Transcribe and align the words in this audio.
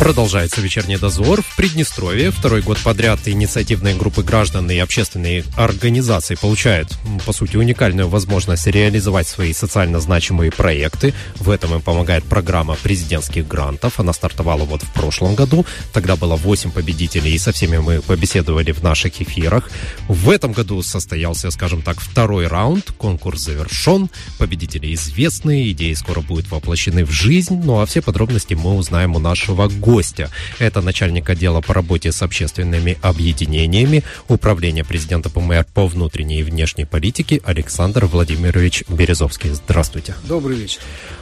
Продолжается 0.00 0.62
вечерний 0.62 0.96
дозор 0.96 1.42
в 1.42 1.56
Приднестровье. 1.56 2.30
Второй 2.30 2.62
год 2.62 2.78
подряд 2.78 3.20
инициативные 3.26 3.94
группы 3.94 4.22
граждан 4.22 4.70
и 4.70 4.78
общественные 4.78 5.44
организации 5.56 6.36
получают, 6.36 6.88
по 7.26 7.34
сути, 7.34 7.58
уникальную 7.58 8.08
возможность 8.08 8.66
реализовать 8.66 9.28
свои 9.28 9.52
социально 9.52 10.00
значимые 10.00 10.52
проекты. 10.52 11.12
В 11.36 11.50
этом 11.50 11.74
им 11.74 11.82
помогает 11.82 12.24
программа 12.24 12.76
президентских 12.76 13.46
грантов. 13.46 14.00
Она 14.00 14.14
стартовала 14.14 14.64
вот 14.64 14.82
в 14.82 14.90
прошлом 14.94 15.34
году. 15.34 15.66
Тогда 15.92 16.16
было 16.16 16.34
8 16.34 16.70
победителей, 16.70 17.34
и 17.34 17.38
со 17.38 17.52
всеми 17.52 17.76
мы 17.76 18.00
побеседовали 18.00 18.72
в 18.72 18.82
наших 18.82 19.20
эфирах. 19.20 19.70
В 20.08 20.30
этом 20.30 20.52
году 20.52 20.82
состоялся, 20.82 21.50
скажем 21.50 21.82
так, 21.82 22.00
второй 22.00 22.46
раунд. 22.46 22.90
Конкурс 22.96 23.42
завершен. 23.42 24.08
Победители 24.38 24.94
известны, 24.94 25.70
идеи 25.72 25.92
скоро 25.92 26.22
будут 26.22 26.50
воплощены 26.50 27.04
в 27.04 27.10
жизнь. 27.10 27.60
Ну 27.62 27.80
а 27.80 27.86
все 27.86 28.00
подробности 28.00 28.54
мы 28.54 28.74
узнаем 28.76 29.14
у 29.14 29.18
нашего 29.18 29.68
гостя 29.68 29.89
гостя. 29.90 30.30
Это 30.60 30.80
начальник 30.82 31.28
отдела 31.28 31.60
по 31.60 31.74
работе 31.74 32.12
с 32.12 32.22
общественными 32.22 32.96
объединениями 33.02 34.04
Управления 34.28 34.84
президента 34.84 35.30
ПМР 35.30 35.66
по 35.74 35.86
внутренней 35.86 36.40
и 36.40 36.42
внешней 36.44 36.84
политике 36.84 37.40
Александр 37.44 38.06
Владимирович 38.06 38.84
Березовский. 38.88 39.50
Здравствуйте. 39.50 40.14
Добрый 40.24 40.56
вечер. 40.56 40.80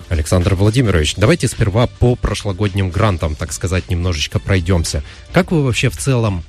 Александр 0.08 0.54
Владимирович, 0.54 1.14
давайте 1.16 1.48
сперва 1.48 1.86
по 1.86 2.16
прошлогодним 2.16 2.90
грантам, 2.90 3.34
так 3.34 3.52
сказать, 3.52 3.90
немножечко 3.90 4.38
пройдемся. 4.38 5.02
Как 5.32 5.52
вы 5.52 5.62
вообще 5.62 5.90
в 5.90 5.96
целом 5.96 6.42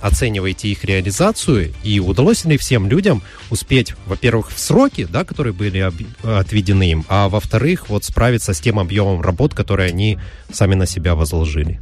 оцениваете 0.00 0.68
их 0.68 0.84
реализацию 0.84 1.72
и 1.82 2.00
удалось 2.00 2.44
ли 2.44 2.56
всем 2.56 2.88
людям 2.88 3.22
успеть, 3.50 3.94
во-первых, 4.06 4.50
в 4.50 4.58
сроки, 4.58 5.06
да, 5.10 5.24
которые 5.24 5.52
были 5.52 5.90
отведены 6.22 6.90
им, 6.90 7.04
а 7.08 7.28
во-вторых, 7.28 7.88
вот 7.88 8.04
справиться 8.04 8.54
с 8.54 8.60
тем 8.60 8.78
объемом 8.78 9.20
работ, 9.20 9.54
которые 9.54 9.90
они 9.90 10.18
сами 10.52 10.74
на 10.74 10.86
себя 10.86 11.14
возложили? 11.14 11.80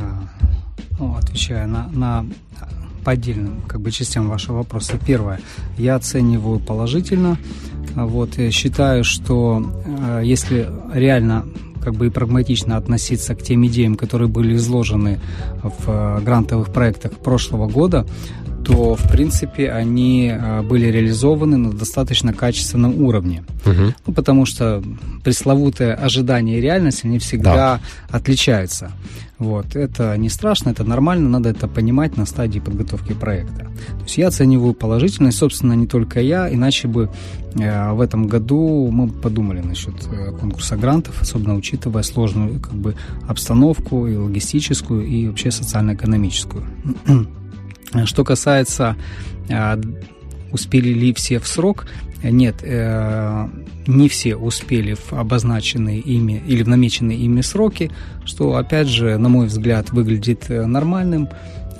А, 0.00 0.28
ну, 0.98 1.16
отвечая 1.16 1.66
на, 1.66 1.88
на 1.88 2.26
по 3.04 3.12
отдельным 3.12 3.62
как 3.62 3.80
бы, 3.80 3.90
частям 3.90 4.28
вашего 4.28 4.58
вопроса. 4.58 4.98
Первое. 5.06 5.40
Я 5.78 5.94
оцениваю 5.94 6.60
положительно. 6.60 7.38
Вот, 8.06 8.30
считаю, 8.50 9.04
что 9.04 9.62
э, 9.84 10.22
если 10.24 10.68
реально 10.92 11.44
как 11.82 11.94
бы 11.94 12.06
и 12.06 12.10
прагматично 12.10 12.76
относиться 12.76 13.34
к 13.34 13.42
тем 13.42 13.64
идеям, 13.66 13.94
которые 13.94 14.28
были 14.28 14.56
изложены 14.56 15.20
в 15.62 15.88
э, 15.88 16.20
грантовых 16.22 16.72
проектах 16.72 17.12
прошлого 17.12 17.66
года, 17.68 18.06
то, 18.68 18.96
в 18.96 19.10
принципе, 19.10 19.70
они 19.70 20.30
э, 20.30 20.60
были 20.60 20.88
реализованы 20.88 21.56
на 21.56 21.72
достаточно 21.72 22.34
качественном 22.34 23.02
уровне. 23.02 23.42
Угу. 23.64 23.94
Ну, 24.06 24.12
потому 24.12 24.44
что 24.44 24.82
пресловутое 25.24 25.94
ожидание 25.94 26.58
и 26.58 26.60
реальность, 26.60 27.02
они 27.06 27.18
всегда 27.18 27.54
да. 27.54 27.80
отличаются. 28.10 28.92
Вот. 29.38 29.74
Это 29.74 30.18
не 30.18 30.28
страшно, 30.28 30.68
это 30.68 30.84
нормально, 30.84 31.30
надо 31.30 31.48
это 31.48 31.66
понимать 31.66 32.18
на 32.18 32.26
стадии 32.26 32.58
подготовки 32.58 33.14
проекта. 33.14 33.60
То 33.60 34.02
есть 34.02 34.18
я 34.18 34.28
оцениваю 34.28 34.74
положительно, 34.74 35.28
и, 35.28 35.32
собственно, 35.32 35.72
не 35.72 35.86
только 35.86 36.20
я, 36.20 36.52
иначе 36.52 36.88
бы 36.88 37.08
э, 37.54 37.92
в 37.92 38.02
этом 38.02 38.26
году 38.26 38.90
мы 38.92 39.08
подумали 39.08 39.60
насчет 39.60 39.94
э, 40.12 40.32
конкурса 40.32 40.76
грантов, 40.76 41.22
особенно 41.22 41.56
учитывая 41.56 42.02
сложную 42.02 42.60
как 42.60 42.74
бы, 42.74 42.96
обстановку 43.26 44.06
и 44.06 44.14
логистическую, 44.14 45.06
и 45.06 45.26
вообще 45.26 45.50
социально-экономическую. 45.50 46.64
Что 48.04 48.24
касается 48.24 48.96
э, 49.48 49.80
успели 50.52 50.90
ли 50.90 51.12
все 51.14 51.38
в 51.38 51.46
срок, 51.46 51.86
нет, 52.22 52.56
э, 52.62 53.48
не 53.86 54.08
все 54.08 54.36
успели 54.36 54.94
в 54.94 55.12
обозначенные 55.12 56.00
ими 56.00 56.42
или 56.46 56.62
в 56.62 56.68
намеченные 56.68 57.18
ими 57.18 57.40
сроки, 57.40 57.90
что, 58.24 58.56
опять 58.56 58.88
же, 58.88 59.16
на 59.18 59.28
мой 59.28 59.46
взгляд, 59.46 59.90
выглядит 59.90 60.46
э, 60.48 60.66
нормальным, 60.66 61.28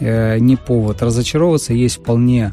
не 0.00 0.54
повод 0.54 1.02
разочаровываться, 1.02 1.74
есть 1.74 1.96
вполне 1.96 2.52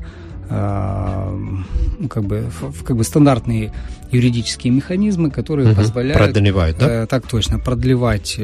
ну, 0.50 2.08
как 2.10 2.24
бы, 2.24 2.50
как 2.84 2.98
бы 2.98 3.04
стандартные 3.04 3.72
юридические 4.12 4.74
механизмы, 4.74 5.30
которые 5.30 5.68
угу, 5.70 5.76
позволяют... 5.76 6.18
Продлевают, 6.18 6.80
да? 6.80 7.06
Так 7.06 7.28
точно, 7.28 7.60
продлевать 7.60 8.40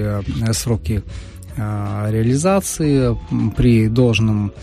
сроки 0.51 1.01
реализации 1.57 3.17
при 3.57 3.87
должном 3.87 4.53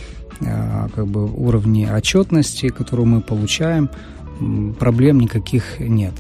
как 0.41 1.07
бы 1.07 1.27
уровне 1.27 1.93
отчетности, 1.93 2.69
которую 2.69 3.07
мы 3.07 3.21
получаем, 3.21 3.91
проблем 4.79 5.21
никаких 5.21 5.81
нет. 5.81 6.15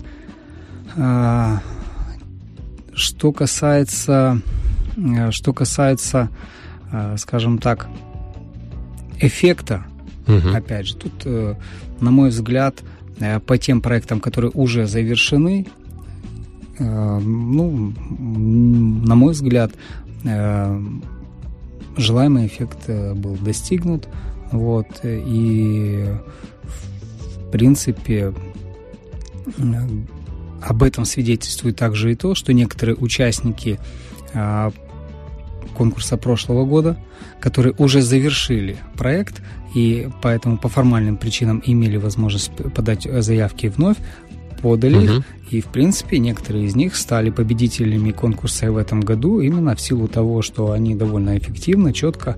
А, 0.96 1.60
что 2.98 3.32
касается, 3.32 4.40
э, 4.96 5.30
что 5.30 5.52
касается, 5.52 6.28
э, 6.90 7.16
скажем 7.16 7.58
так, 7.58 7.88
эффекта, 9.20 9.84
угу. 10.26 10.48
опять 10.54 10.88
же, 10.88 10.96
тут, 10.96 11.12
э, 11.24 11.54
на 12.00 12.10
мой 12.10 12.30
взгляд, 12.30 12.82
по 13.46 13.58
тем 13.58 13.80
проектам, 13.80 14.20
которые 14.20 14.52
уже 14.52 14.86
завершены, 14.86 15.66
ну, 16.78 17.92
на 18.08 19.16
мой 19.16 19.32
взгляд, 19.32 19.72
желаемый 21.98 22.46
эффект 22.46 22.88
был 22.88 23.36
достигнут, 23.36 24.08
вот, 24.50 24.86
и 25.04 26.06
в 27.48 27.50
принципе, 27.50 28.32
об 30.62 30.82
этом 30.82 31.04
свидетельствует 31.04 31.76
также 31.76 32.12
и 32.12 32.14
то, 32.14 32.34
что 32.34 32.52
некоторые 32.52 32.96
участники 32.96 33.78
а, 34.34 34.72
конкурса 35.76 36.16
прошлого 36.16 36.64
года, 36.64 36.98
которые 37.40 37.74
уже 37.78 38.02
завершили 38.02 38.76
проект 38.96 39.40
и 39.74 40.08
поэтому 40.22 40.58
по 40.58 40.68
формальным 40.68 41.16
причинам 41.16 41.62
имели 41.64 41.96
возможность 41.96 42.50
подать 42.74 43.06
заявки 43.22 43.66
вновь, 43.68 43.96
подали 44.60 44.96
угу. 44.96 45.18
их, 45.18 45.24
и, 45.50 45.60
в 45.60 45.66
принципе, 45.66 46.18
некоторые 46.18 46.66
из 46.66 46.76
них 46.76 46.96
стали 46.96 47.30
победителями 47.30 48.10
конкурса 48.10 48.70
в 48.70 48.76
этом 48.76 49.00
году 49.00 49.40
именно 49.40 49.74
в 49.74 49.80
силу 49.80 50.08
того, 50.08 50.42
что 50.42 50.72
они 50.72 50.94
довольно 50.94 51.38
эффективно, 51.38 51.92
четко 51.92 52.36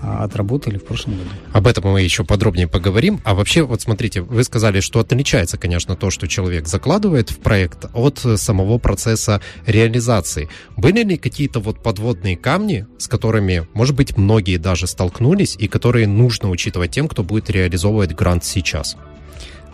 а, 0.00 0.24
отработали 0.24 0.78
в 0.78 0.84
прошлом 0.84 1.14
году. 1.14 1.30
Об 1.52 1.66
этом 1.68 1.84
мы 1.92 2.02
еще 2.02 2.24
подробнее 2.24 2.66
поговорим. 2.66 3.20
А 3.24 3.34
вообще, 3.34 3.62
вот 3.62 3.82
смотрите, 3.82 4.20
вы 4.20 4.42
сказали, 4.42 4.80
что 4.80 4.98
отличается, 4.98 5.58
конечно, 5.58 5.94
то, 5.94 6.10
что 6.10 6.26
человек 6.26 6.66
закладывает 6.66 7.30
в 7.30 7.38
проект 7.38 7.86
от 7.94 8.18
самого 8.18 8.78
процесса 8.78 9.40
реализации. 9.66 10.48
Были 10.76 11.04
ли 11.04 11.16
какие-то 11.16 11.60
вот 11.60 11.82
подводные 11.82 12.36
камни, 12.36 12.86
с 12.98 13.06
которыми, 13.06 13.68
может 13.74 13.94
быть, 13.94 14.16
многие 14.16 14.56
даже 14.56 14.88
столкнулись, 14.88 15.56
и 15.56 15.68
которые 15.68 16.08
нужно 16.08 16.50
учитывать 16.50 16.90
тем, 16.90 17.06
кто 17.06 17.22
будет 17.22 17.48
реализовывать 17.48 18.12
грант 18.12 18.44
сейчас? 18.44 18.96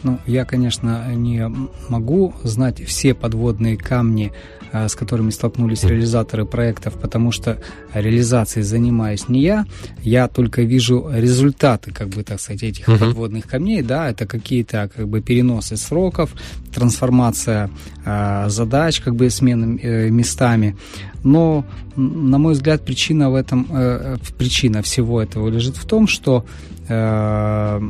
Ну, 0.02 0.18
я, 0.26 0.44
конечно, 0.44 1.12
не 1.14 1.50
могу 1.88 2.34
знать 2.44 2.82
все 2.84 3.14
подводные 3.14 3.76
камни, 3.76 4.32
э, 4.72 4.88
с 4.88 4.94
которыми 4.94 5.30
столкнулись 5.30 5.84
реализаторы 5.84 6.44
проектов, 6.44 6.94
потому 7.00 7.32
что 7.32 7.60
реализацией 7.94 8.64
занимаюсь 8.64 9.28
не 9.28 9.40
я, 9.40 9.66
я 10.02 10.28
только 10.28 10.62
вижу 10.62 11.08
результаты, 11.12 11.92
как 11.92 12.08
бы, 12.08 12.22
так 12.22 12.40
сказать, 12.40 12.62
этих 12.62 12.88
uh-huh. 12.88 12.98
подводных 12.98 13.46
камней, 13.46 13.82
да, 13.82 14.10
это 14.10 14.26
какие-то, 14.26 14.90
как 14.94 15.08
бы, 15.08 15.20
переносы 15.20 15.76
сроков, 15.76 16.30
трансформация 16.72 17.70
э, 18.04 18.44
задач, 18.48 19.00
как 19.00 19.16
бы, 19.16 19.30
смены 19.30 19.80
э, 19.82 20.10
местами, 20.10 20.76
но, 21.24 21.64
на 21.96 22.38
мой 22.38 22.52
взгляд, 22.52 22.84
причина 22.84 23.30
в 23.30 23.34
этом, 23.34 23.66
э, 23.70 24.16
причина 24.38 24.82
всего 24.82 25.20
этого 25.20 25.48
лежит 25.48 25.76
в 25.76 25.84
том, 25.86 26.06
что 26.06 26.44
э, 26.88 27.80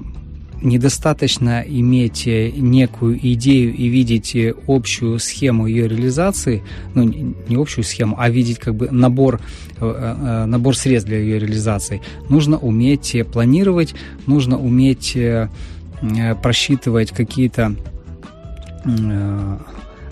недостаточно 0.63 1.65
иметь 1.67 2.27
э, 2.27 2.51
некую 2.51 3.19
идею 3.35 3.75
и 3.75 3.89
видеть 3.89 4.35
э, 4.35 4.55
общую 4.67 5.19
схему 5.19 5.67
ее 5.67 5.89
реализации, 5.89 6.63
ну, 6.95 7.05
не 7.05 7.57
общую 7.57 7.85
схему, 7.85 8.17
а 8.19 8.29
видеть 8.29 8.59
как 8.59 8.75
бы 8.75 8.89
набор, 8.91 9.41
э, 9.81 10.45
набор 10.47 10.77
средств 10.77 11.09
для 11.09 11.19
ее 11.19 11.39
реализации. 11.39 12.01
Нужно 12.29 12.59
уметь 12.59 13.17
планировать, 13.33 13.95
нужно 14.27 14.59
уметь 14.59 15.17
просчитывать 16.43 17.11
какие-то 17.11 17.75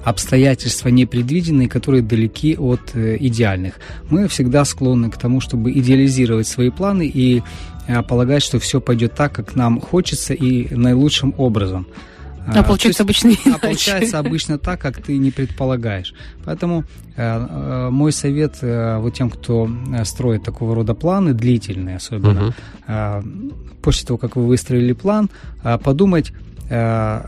обстоятельства 0.02 0.88
непредвиденные, 0.88 1.68
которые 1.68 2.02
далеки 2.02 2.56
от 2.56 2.94
идеальных. 2.94 3.74
Мы 4.10 4.26
всегда 4.26 4.64
склонны 4.64 5.10
к 5.10 5.16
тому, 5.16 5.40
чтобы 5.40 5.70
идеализировать 5.70 6.48
свои 6.48 6.70
планы 6.70 7.06
и 7.06 7.42
полагать, 8.08 8.42
что 8.42 8.58
все 8.58 8.80
пойдет 8.80 9.14
так, 9.14 9.32
как 9.32 9.54
нам 9.54 9.80
хочется 9.80 10.34
и 10.34 10.74
наилучшим 10.74 11.34
образом. 11.36 11.86
А, 12.46 12.62
получается 12.62 13.02
есть, 13.02 13.24
обычно 13.24 13.32
А 13.54 13.58
получается 13.62 14.18
обычно 14.18 14.58
так, 14.58 14.80
как 14.80 15.02
ты 15.02 15.18
не 15.18 15.30
предполагаешь. 15.30 16.14
Поэтому 16.44 16.84
э, 17.16 17.22
э, 17.22 17.90
мой 17.90 18.12
совет 18.12 18.58
э, 18.60 18.98
вот 18.98 19.14
тем, 19.14 19.30
кто 19.30 19.68
строит 20.04 20.44
такого 20.44 20.74
рода 20.74 20.94
планы, 20.94 21.32
длительные 21.32 21.96
особенно, 21.96 22.48
угу. 22.48 22.54
э, 22.86 23.22
после 23.82 24.06
того, 24.06 24.18
как 24.18 24.36
вы 24.36 24.46
выстроили 24.46 24.92
план, 24.92 25.28
э, 25.64 25.78
подумать 25.78 26.32
э, 26.70 27.22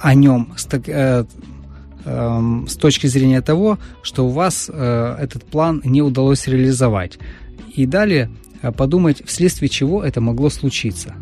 о 0.00 0.14
нем 0.14 0.52
с, 0.56 0.66
э, 0.72 1.24
э, 2.04 2.64
с 2.68 2.76
точки 2.76 3.06
зрения 3.06 3.42
того, 3.42 3.78
что 4.02 4.26
у 4.26 4.30
вас 4.30 4.68
э, 4.72 5.16
этот 5.20 5.44
план 5.44 5.82
не 5.84 6.02
удалось 6.02 6.48
реализовать. 6.48 7.18
И 7.74 7.86
далее 7.86 8.28
э, 8.28 8.45
подумать, 8.76 9.22
вследствие 9.26 9.68
чего 9.68 10.02
это 10.02 10.20
могло 10.20 10.50
случиться. 10.50 11.14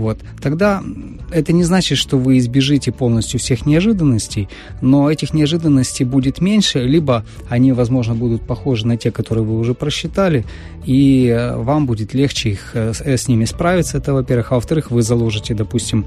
Вот. 0.00 0.18
Тогда 0.40 0.82
это 1.30 1.52
не 1.52 1.62
значит, 1.62 1.98
что 1.98 2.16
вы 2.16 2.38
избежите 2.38 2.90
полностью 2.90 3.38
всех 3.38 3.66
неожиданностей, 3.66 4.48
но 4.80 5.10
этих 5.10 5.34
неожиданностей 5.34 6.06
будет 6.06 6.40
меньше, 6.40 6.80
либо 6.80 7.24
они, 7.50 7.72
возможно, 7.72 8.14
будут 8.14 8.40
похожи 8.40 8.86
на 8.86 8.96
те, 8.96 9.10
которые 9.10 9.44
вы 9.44 9.58
уже 9.58 9.74
просчитали, 9.74 10.46
и 10.86 11.26
э, 11.26 11.54
вам 11.54 11.84
будет 11.84 12.14
легче 12.14 12.50
их, 12.50 12.70
э, 12.72 12.94
с 12.94 13.28
ними 13.28 13.44
справиться, 13.44 13.98
это 13.98 14.14
во-первых. 14.14 14.52
А 14.52 14.54
во-вторых, 14.54 14.90
вы 14.90 15.02
заложите, 15.02 15.52
допустим, 15.54 16.06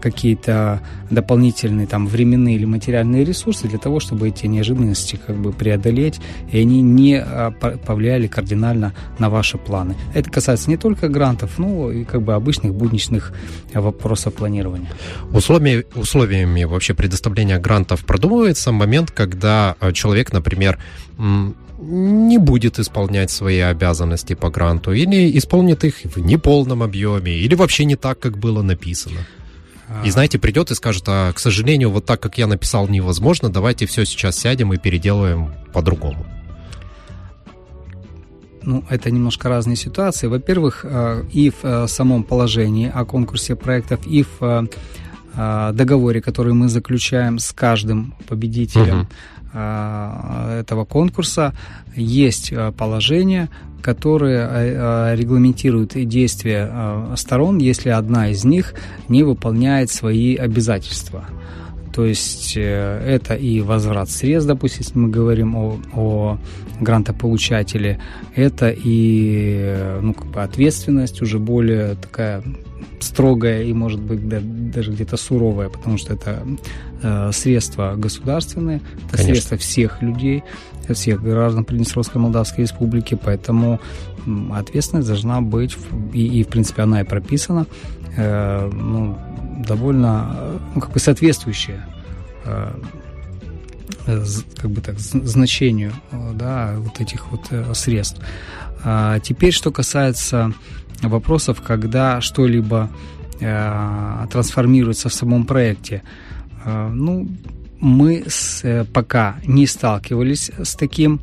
какие-то 0.00 0.80
дополнительные 1.10 1.86
там 1.86 2.06
временные 2.06 2.56
или 2.56 2.64
материальные 2.64 3.24
ресурсы 3.24 3.68
для 3.68 3.78
того, 3.78 4.00
чтобы 4.00 4.28
эти 4.28 4.46
неожиданности 4.46 5.18
как 5.26 5.36
бы 5.36 5.52
преодолеть, 5.52 6.20
и 6.50 6.60
они 6.60 6.82
не 6.82 7.20
а, 7.20 7.50
повлияли 7.50 8.26
кардинально 8.26 8.92
на 9.18 9.30
ваши 9.30 9.58
планы. 9.58 9.96
Это 10.14 10.30
касается 10.30 10.70
не 10.70 10.76
только 10.76 11.08
грантов, 11.08 11.58
но 11.58 11.90
и 11.90 12.04
как 12.04 12.22
бы 12.22 12.34
обычных 12.34 12.74
будничных 12.74 13.32
вопросов 13.74 14.34
планирования. 14.34 14.88
Условиями, 15.32 15.84
условиями 15.94 16.64
вообще 16.64 16.94
предоставления 16.94 17.58
грантов 17.58 18.04
продумывается 18.04 18.72
момент, 18.72 19.10
когда 19.10 19.76
э, 19.80 19.92
человек, 19.92 20.32
например, 20.32 20.78
не 21.78 22.38
будет 22.38 22.78
исполнять 22.78 23.30
свои 23.30 23.58
обязанности 23.58 24.34
по 24.34 24.50
гранту, 24.50 24.92
или 24.92 25.36
исполнит 25.38 25.84
их 25.84 25.96
в 26.04 26.18
неполном 26.18 26.82
объеме, 26.82 27.32
или 27.32 27.54
вообще 27.54 27.84
не 27.84 27.96
так, 27.96 28.18
как 28.18 28.38
было 28.38 28.62
написано. 28.62 29.18
И 30.04 30.10
знаете, 30.10 30.38
придет 30.38 30.70
и 30.70 30.74
скажет, 30.74 31.04
а, 31.06 31.32
к 31.32 31.38
сожалению, 31.38 31.90
вот 31.90 32.04
так, 32.04 32.20
как 32.20 32.38
я 32.38 32.46
написал, 32.46 32.88
невозможно, 32.88 33.48
давайте 33.50 33.86
все 33.86 34.04
сейчас 34.04 34.36
сядем 34.36 34.72
и 34.72 34.78
переделаем 34.78 35.54
по-другому. 35.72 36.26
Ну, 38.66 38.84
это 38.90 39.12
немножко 39.12 39.48
разные 39.48 39.76
ситуации. 39.76 40.26
Во-первых, 40.26 40.80
э, 40.82 41.22
и 41.32 41.50
в 41.50 41.64
э, 41.64 41.86
самом 41.86 42.24
положении 42.24 42.90
о 42.92 43.04
конкурсе 43.04 43.54
проектов, 43.54 44.00
и 44.06 44.24
в 44.24 44.68
э, 45.36 45.72
договоре, 45.72 46.20
который 46.20 46.52
мы 46.52 46.68
заключаем 46.68 47.38
с 47.38 47.52
каждым 47.52 48.14
победителем 48.26 49.00
угу. 49.00 49.58
этого 49.58 50.84
конкурса, 50.84 51.54
есть 51.94 52.52
положение, 52.76 53.48
которые 53.86 55.14
регламентируют 55.14 55.92
действия 56.08 57.14
сторон, 57.14 57.58
если 57.58 57.90
одна 57.90 58.30
из 58.30 58.44
них 58.44 58.74
не 59.08 59.22
выполняет 59.22 59.90
свои 59.90 60.34
обязательства. 60.34 61.24
То 61.94 62.04
есть 62.04 62.56
это 62.56 63.34
и 63.34 63.60
возврат 63.60 64.10
средств, 64.10 64.48
допустим, 64.48 64.80
если 64.80 64.98
мы 64.98 65.08
говорим 65.08 65.54
о, 65.54 65.78
о 65.94 66.38
грантополучателе, 66.80 68.00
это 68.34 68.74
и 68.76 69.76
ну, 70.02 70.12
как 70.12 70.26
бы 70.26 70.42
ответственность 70.42 71.22
уже 71.22 71.38
более 71.38 71.94
такая 71.94 72.42
строгая 72.98 73.62
и, 73.62 73.72
может 73.72 74.00
быть, 74.00 74.28
даже 74.70 74.92
где-то 74.92 75.16
суровая, 75.16 75.68
потому 75.68 75.98
что 75.98 76.14
это 76.14 76.46
э, 77.02 77.30
средства 77.32 77.94
государственные, 77.96 78.78
это 78.78 79.16
Конечно. 79.16 79.34
средства 79.34 79.56
всех 79.56 80.02
людей, 80.02 80.44
всех 80.88 81.22
граждан 81.22 81.64
Приднестровской 81.64 82.20
Молдавской 82.20 82.64
Республики, 82.64 83.18
поэтому 83.22 83.80
ответственность 84.52 85.08
должна 85.08 85.40
быть, 85.40 85.76
и, 86.12 86.40
и 86.40 86.44
в 86.44 86.48
принципе 86.48 86.82
она 86.82 87.00
и 87.00 87.04
прописана, 87.04 87.66
э, 88.16 88.70
ну, 88.72 89.18
довольно 89.66 90.60
ну, 90.74 90.80
как 90.80 90.92
бы 90.92 90.98
соответствующая 90.98 91.86
э, 92.44 92.72
как 94.56 94.70
бы 94.70 94.80
так, 94.80 94.98
значению 94.98 95.92
э, 96.12 96.32
да, 96.34 96.74
вот 96.78 97.00
этих 97.00 97.30
вот 97.30 97.46
э, 97.50 97.74
средств. 97.74 98.20
А 98.84 99.18
теперь, 99.20 99.52
что 99.52 99.72
касается 99.72 100.52
вопросов, 101.02 101.60
когда 101.60 102.20
что-либо 102.20 102.90
э, 103.40 104.26
трансформируется 104.30 105.08
в 105.08 105.14
самом 105.14 105.44
проекте. 105.44 106.02
Ну, 106.64 107.28
мы 107.78 108.24
с, 108.26 108.84
пока 108.92 109.36
не 109.46 109.66
сталкивались 109.68 110.50
с 110.58 110.74
таким, 110.74 111.20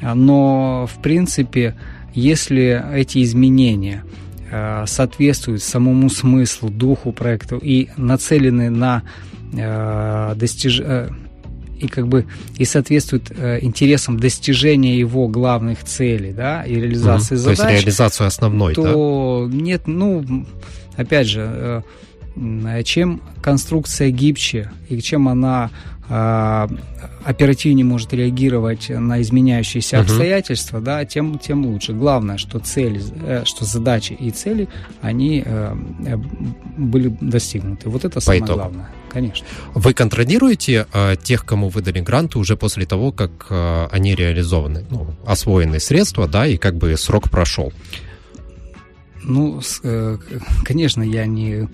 но 0.00 0.88
в 0.90 1.02
принципе, 1.02 1.76
если 2.14 2.82
эти 2.94 3.22
изменения 3.22 4.02
соответствуют 4.86 5.62
самому 5.62 6.08
смыслу, 6.08 6.70
духу 6.70 7.12
проекта 7.12 7.56
и 7.56 7.90
нацелены 7.98 8.70
на 8.70 9.02
достижение 10.34 11.10
и 11.78 11.86
как 11.86 12.08
бы 12.08 12.26
и 12.56 12.64
соответствует 12.64 13.30
э, 13.30 13.58
интересам 13.62 14.18
достижения 14.18 14.98
его 14.98 15.28
главных 15.28 15.84
целей, 15.84 16.32
да, 16.32 16.62
и 16.62 16.74
реализации 16.74 17.36
угу. 17.36 17.42
задач. 17.42 17.58
То 17.58 17.68
есть 17.68 17.82
реализацию 17.82 18.26
основной, 18.26 18.74
то 18.74 19.48
да? 19.48 19.56
нет, 19.56 19.82
ну, 19.86 20.24
опять 20.98 21.26
же, 21.28 21.84
э, 22.36 22.82
чем 22.84 23.22
конструкция 23.40 24.10
гибче 24.10 24.70
и 24.88 25.00
чем 25.00 25.28
она 25.28 25.70
э, 26.08 26.68
оперативнее 27.24 27.84
может 27.84 28.12
реагировать 28.12 28.90
на 28.90 29.22
изменяющиеся 29.22 29.96
uh 29.96 30.00
обстоятельства, 30.00 30.80
да, 30.80 31.04
тем, 31.04 31.38
тем 31.38 31.64
лучше. 31.64 31.92
Главное, 31.92 32.36
что 32.36 32.58
цели, 32.58 33.00
э, 33.22 33.42
что 33.44 33.64
задачи 33.64 34.12
и 34.12 34.30
цели, 34.30 34.68
они 35.00 35.44
были 36.76 37.16
достигнуты. 37.20 37.88
Вот 37.88 38.04
это 38.04 38.16
По 38.16 38.20
самое 38.20 38.42
итогу. 38.42 38.58
главное. 38.60 38.88
Конечно. 39.10 39.46
Вы 39.74 39.94
контролируете 39.94 40.86
э, 40.92 41.16
тех, 41.22 41.44
кому 41.44 41.68
выдали 41.68 42.00
гранты 42.00 42.38
уже 42.38 42.56
после 42.56 42.86
того, 42.86 43.12
как 43.12 43.46
э, 43.50 43.88
они 43.90 44.14
реализованы, 44.14 44.84
ну, 44.90 45.14
освоены 45.26 45.80
средства, 45.80 46.28
да, 46.28 46.46
и 46.46 46.56
как 46.56 46.76
бы 46.76 46.96
срок 46.96 47.30
прошел? 47.30 47.72
Ну, 49.28 49.60
э, 49.82 50.18
конечно, 50.64 51.02
я 51.02 51.26
не... 51.26 51.68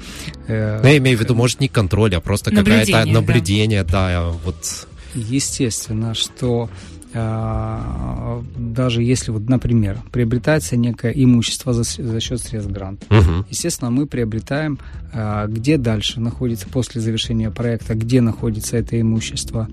Э, 0.48 0.80
ну, 0.82 0.88
я 0.88 0.98
имею 0.98 1.16
в 1.16 1.20
виду, 1.20 1.34
может, 1.34 1.60
не 1.60 1.68
контроль, 1.68 2.14
а 2.14 2.20
просто 2.20 2.50
какое-то 2.50 3.04
наблюдение, 3.06 3.84
да, 3.84 4.08
да 4.08 4.30
вот... 4.44 4.88
Естественно, 5.14 6.12
что 6.14 6.68
а, 7.16 8.42
даже 8.56 9.02
если, 9.02 9.30
вот, 9.30 9.48
например, 9.48 10.00
приобретается 10.10 10.76
некое 10.76 11.12
имущество 11.12 11.72
за, 11.72 11.84
за 11.84 12.20
счет 12.20 12.40
средств 12.40 12.72
гранта, 12.72 13.06
угу. 13.08 13.46
естественно, 13.48 13.92
мы 13.92 14.06
приобретаем, 14.06 14.80
а, 15.12 15.46
где 15.46 15.78
дальше 15.78 16.18
находится 16.20 16.66
после 16.66 17.00
завершения 17.00 17.52
проекта, 17.52 17.94
где 17.94 18.20
находится 18.20 18.76
это 18.76 19.00
имущество, 19.00 19.68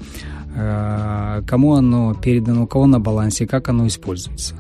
а, 0.56 1.42
кому 1.48 1.74
оно 1.74 2.14
передано, 2.14 2.64
у 2.64 2.68
кого 2.68 2.86
на 2.86 3.00
балансе, 3.00 3.48
как 3.48 3.70
оно 3.70 3.88
используется. 3.88 4.54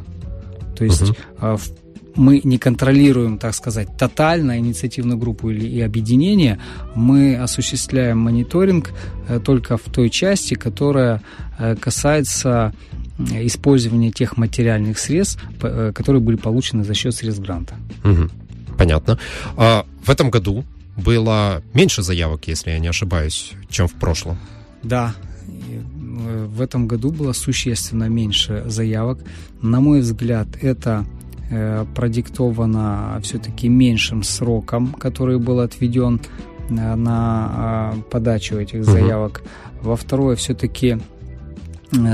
То 0.75 0.83
есть 0.83 1.03
угу. 1.03 1.15
в 1.39 1.80
мы 2.15 2.41
не 2.43 2.57
контролируем, 2.57 3.37
так 3.37 3.53
сказать, 3.53 3.97
тотально 3.97 4.57
инициативную 4.59 5.17
группу 5.17 5.49
или 5.49 5.65
и 5.65 5.81
объединение, 5.81 6.59
мы 6.95 7.35
осуществляем 7.35 8.19
мониторинг 8.19 8.91
э, 9.27 9.39
только 9.39 9.77
в 9.77 9.83
той 9.83 10.09
части, 10.09 10.53
которая 10.53 11.21
э, 11.57 11.75
касается 11.75 12.73
использования 13.17 14.11
тех 14.11 14.37
материальных 14.37 14.97
средств, 14.99 15.41
э, 15.61 15.91
которые 15.93 16.21
были 16.21 16.37
получены 16.37 16.83
за 16.83 16.93
счет 16.93 17.15
средств 17.15 17.41
гранта. 17.41 17.75
Угу. 18.03 18.29
Понятно. 18.77 19.19
А 19.57 19.85
в 20.03 20.09
этом 20.09 20.29
году 20.29 20.63
было 20.97 21.61
меньше 21.73 22.03
заявок, 22.03 22.47
если 22.47 22.71
я 22.71 22.79
не 22.79 22.87
ошибаюсь, 22.87 23.53
чем 23.69 23.87
в 23.87 23.93
прошлом. 23.93 24.37
Да, 24.83 25.13
в 25.47 26.61
этом 26.61 26.87
году 26.87 27.11
было 27.11 27.33
существенно 27.33 28.09
меньше 28.09 28.63
заявок. 28.67 29.19
На 29.61 29.79
мой 29.79 30.01
взгляд, 30.01 30.47
это 30.61 31.05
Э, 31.53 31.85
продиктовано 31.93 33.19
все-таки 33.23 33.67
меньшим 33.67 34.23
сроком, 34.23 34.93
который 34.93 35.37
был 35.37 35.59
отведен 35.59 36.21
э, 36.69 36.95
на 36.95 37.91
э, 37.93 38.01
подачу 38.09 38.55
этих 38.55 38.85
заявок. 38.85 39.41
Во 39.81 39.97
второе, 39.97 40.35
все-таки 40.37 40.97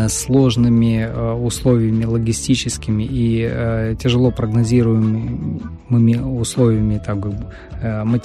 сложными 0.09 1.07
условиями 1.39 2.05
логистическими 2.05 3.07
и 3.07 3.95
тяжело 4.01 4.31
прогнозируемыми 4.31 6.15
условиями 6.15 6.99
так, 7.05 7.19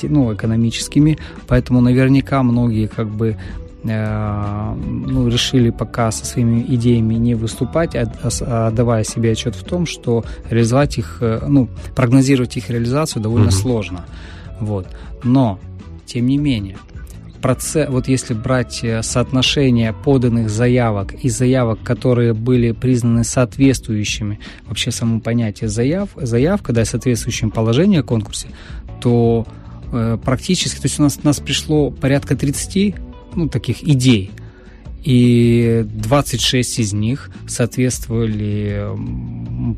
ну, 0.03 0.33
экономическими, 0.33 1.19
поэтому 1.47 1.83
наверняка 1.83 2.43
многие 2.43 2.87
как 2.87 3.09
бы 3.09 3.37
Э, 3.37 3.72
ну, 3.85 5.29
решили 5.29 5.71
пока 5.71 6.11
со 6.13 6.25
своими 6.25 6.61
идеями 6.61 7.15
не 7.15 7.35
выступать, 7.35 7.97
а, 7.97 8.11
а, 8.23 8.69
отдавая 8.69 9.03
себе 9.03 9.33
отчет 9.33 9.57
в 9.57 9.65
том, 9.65 9.87
что 9.87 10.25
реализовать 10.49 10.99
их, 10.99 11.19
э, 11.21 11.45
ну, 11.49 11.69
прогнозировать 11.97 12.57
их 12.57 12.71
реализацию 12.71 13.23
довольно 13.23 13.49
mm-hmm. 13.49 13.63
сложно. 13.63 14.05
Вот. 14.61 14.87
Но 15.25 15.59
тем 16.07 16.27
не 16.27 16.39
менее, 16.39 16.77
процесс, 17.41 17.89
вот 17.91 18.09
если 18.09 18.35
брать 18.35 18.85
э, 18.85 19.03
соотношение 19.03 19.93
поданных 19.93 20.49
заявок 20.49 21.13
и 21.15 21.29
заявок, 21.29 21.81
которые 21.83 22.33
были 22.33 22.73
признаны 22.73 23.25
соответствующими, 23.25 24.39
вообще 24.67 24.91
само 24.93 25.21
понятие 25.21 25.69
заяв, 25.69 26.11
заявка, 26.15 26.73
да, 26.73 26.85
соответствующим 26.85 27.51
положению 27.51 28.03
о 28.03 28.05
конкурсе, 28.05 28.49
то 29.01 29.47
э, 29.93 30.19
практически, 30.25 30.77
то 30.77 30.87
есть 30.87 31.01
у 31.01 31.03
нас, 31.03 31.19
у 31.23 31.27
нас 31.27 31.41
пришло 31.41 31.91
порядка 31.91 32.37
30 32.37 32.95
ну, 33.35 33.49
таких 33.49 33.83
идей, 33.83 34.31
и 35.03 35.85
26 35.85 36.79
из 36.79 36.93
них 36.93 37.31
соответствовали 37.49 38.87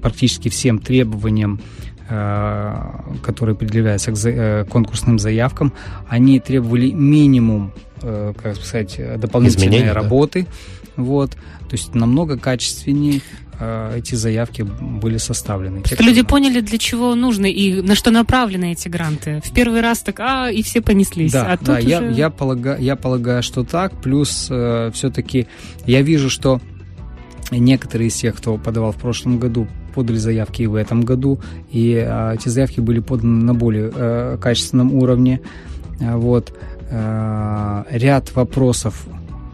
практически 0.03 0.49
всем 0.49 0.79
требованиям 0.79 1.61
Э, 2.07 2.75
которые 3.23 3.57
предъявляются 3.57 4.13
к 4.13 4.27
э, 4.27 4.67
конкурсным 4.69 5.19
заявкам, 5.19 5.73
они 6.07 6.39
требовали 6.39 6.91
минимум, 6.91 7.73
э, 8.03 8.35
как 8.43 8.57
сказать, 8.57 9.01
дополнительной 9.19 9.69
Изменения, 9.69 9.93
работы. 9.93 10.43
Да. 10.43 11.03
Вот, 11.03 11.31
то 11.31 11.73
есть 11.73 11.95
намного 11.95 12.37
качественнее 12.37 13.23
эти 13.97 14.15
заявки 14.15 14.63
были 14.63 15.17
составлены. 15.17 15.83
Что 15.85 16.03
люди 16.03 16.23
поняли, 16.23 16.61
для 16.61 16.79
чего 16.79 17.15
нужны 17.15 17.51
и 17.51 17.83
на 17.83 17.95
что 17.95 18.11
направлены 18.11 18.73
эти 18.73 18.89
гранты. 18.89 19.41
В 19.45 19.53
первый 19.53 19.81
раз 19.81 20.01
так, 20.01 20.21
а, 20.21 20.51
и 20.51 20.63
все 20.63 20.81
понеслись. 20.81 21.33
Да, 21.33 21.53
а 21.53 21.59
да 21.65 21.79
я, 21.79 22.01
уже... 22.01 22.13
я, 22.13 22.31
полагаю, 22.31 22.83
я 22.83 22.97
полагаю, 22.97 23.43
что 23.43 23.65
так. 23.65 23.93
Плюс 24.03 24.49
э, 24.51 24.91
все-таки 24.93 25.47
я 25.87 26.03
вижу, 26.03 26.31
что 26.31 26.61
некоторые 27.51 28.09
из 28.09 28.15
тех, 28.15 28.37
кто 28.37 28.57
подавал 28.57 28.93
в 28.93 28.97
прошлом 28.97 29.39
году, 29.39 29.69
подали 29.95 30.17
заявки 30.17 30.63
и 30.63 30.67
в 30.67 30.75
этом 30.75 31.03
году, 31.03 31.41
и 31.71 31.95
а, 31.97 32.35
эти 32.35 32.49
заявки 32.49 32.81
были 32.81 33.01
поданы 33.01 33.45
на 33.45 33.55
более 33.55 33.91
а, 33.95 34.39
качественном 34.39 34.93
уровне. 34.95 35.41
А, 36.01 36.17
вот. 36.17 36.57
А, 36.91 37.87
ряд 37.91 38.35
вопросов, 38.35 39.07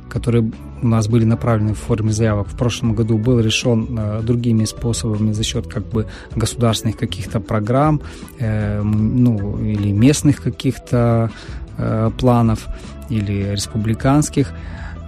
которые 0.09 0.50
у 0.82 0.87
нас 0.87 1.08
были 1.08 1.25
направлены 1.25 1.75
в 1.75 1.78
форме 1.78 2.12
заявок 2.12 2.49
в 2.49 2.56
прошлом 2.56 2.94
году, 2.94 3.18
был 3.18 3.40
решен 3.40 3.99
э, 3.99 4.20
другими 4.22 4.64
способами 4.64 5.32
за 5.32 5.42
счет 5.42 5.66
как 5.66 5.84
бы 5.84 6.06
государственных 6.34 6.96
каких-то 6.96 7.40
программ, 7.40 8.00
э, 8.38 8.82
ну 8.82 9.58
или 9.58 9.92
местных 9.92 10.42
каких-то 10.42 11.30
э, 11.78 12.10
планов 12.18 12.66
или 13.10 13.52
республиканских. 13.52 14.52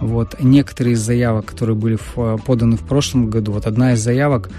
Вот 0.01 0.37
некоторые 0.41 0.95
из 0.95 1.01
заявок, 1.01 1.47
которые 1.47 1.77
были 1.77 1.99
поданы 2.47 2.77
в 2.77 2.83
прошлом 2.83 3.31
году, 3.31 3.53
вот 3.53 3.67
одна 3.67 3.93
из 3.93 4.01
заявок 4.01 4.51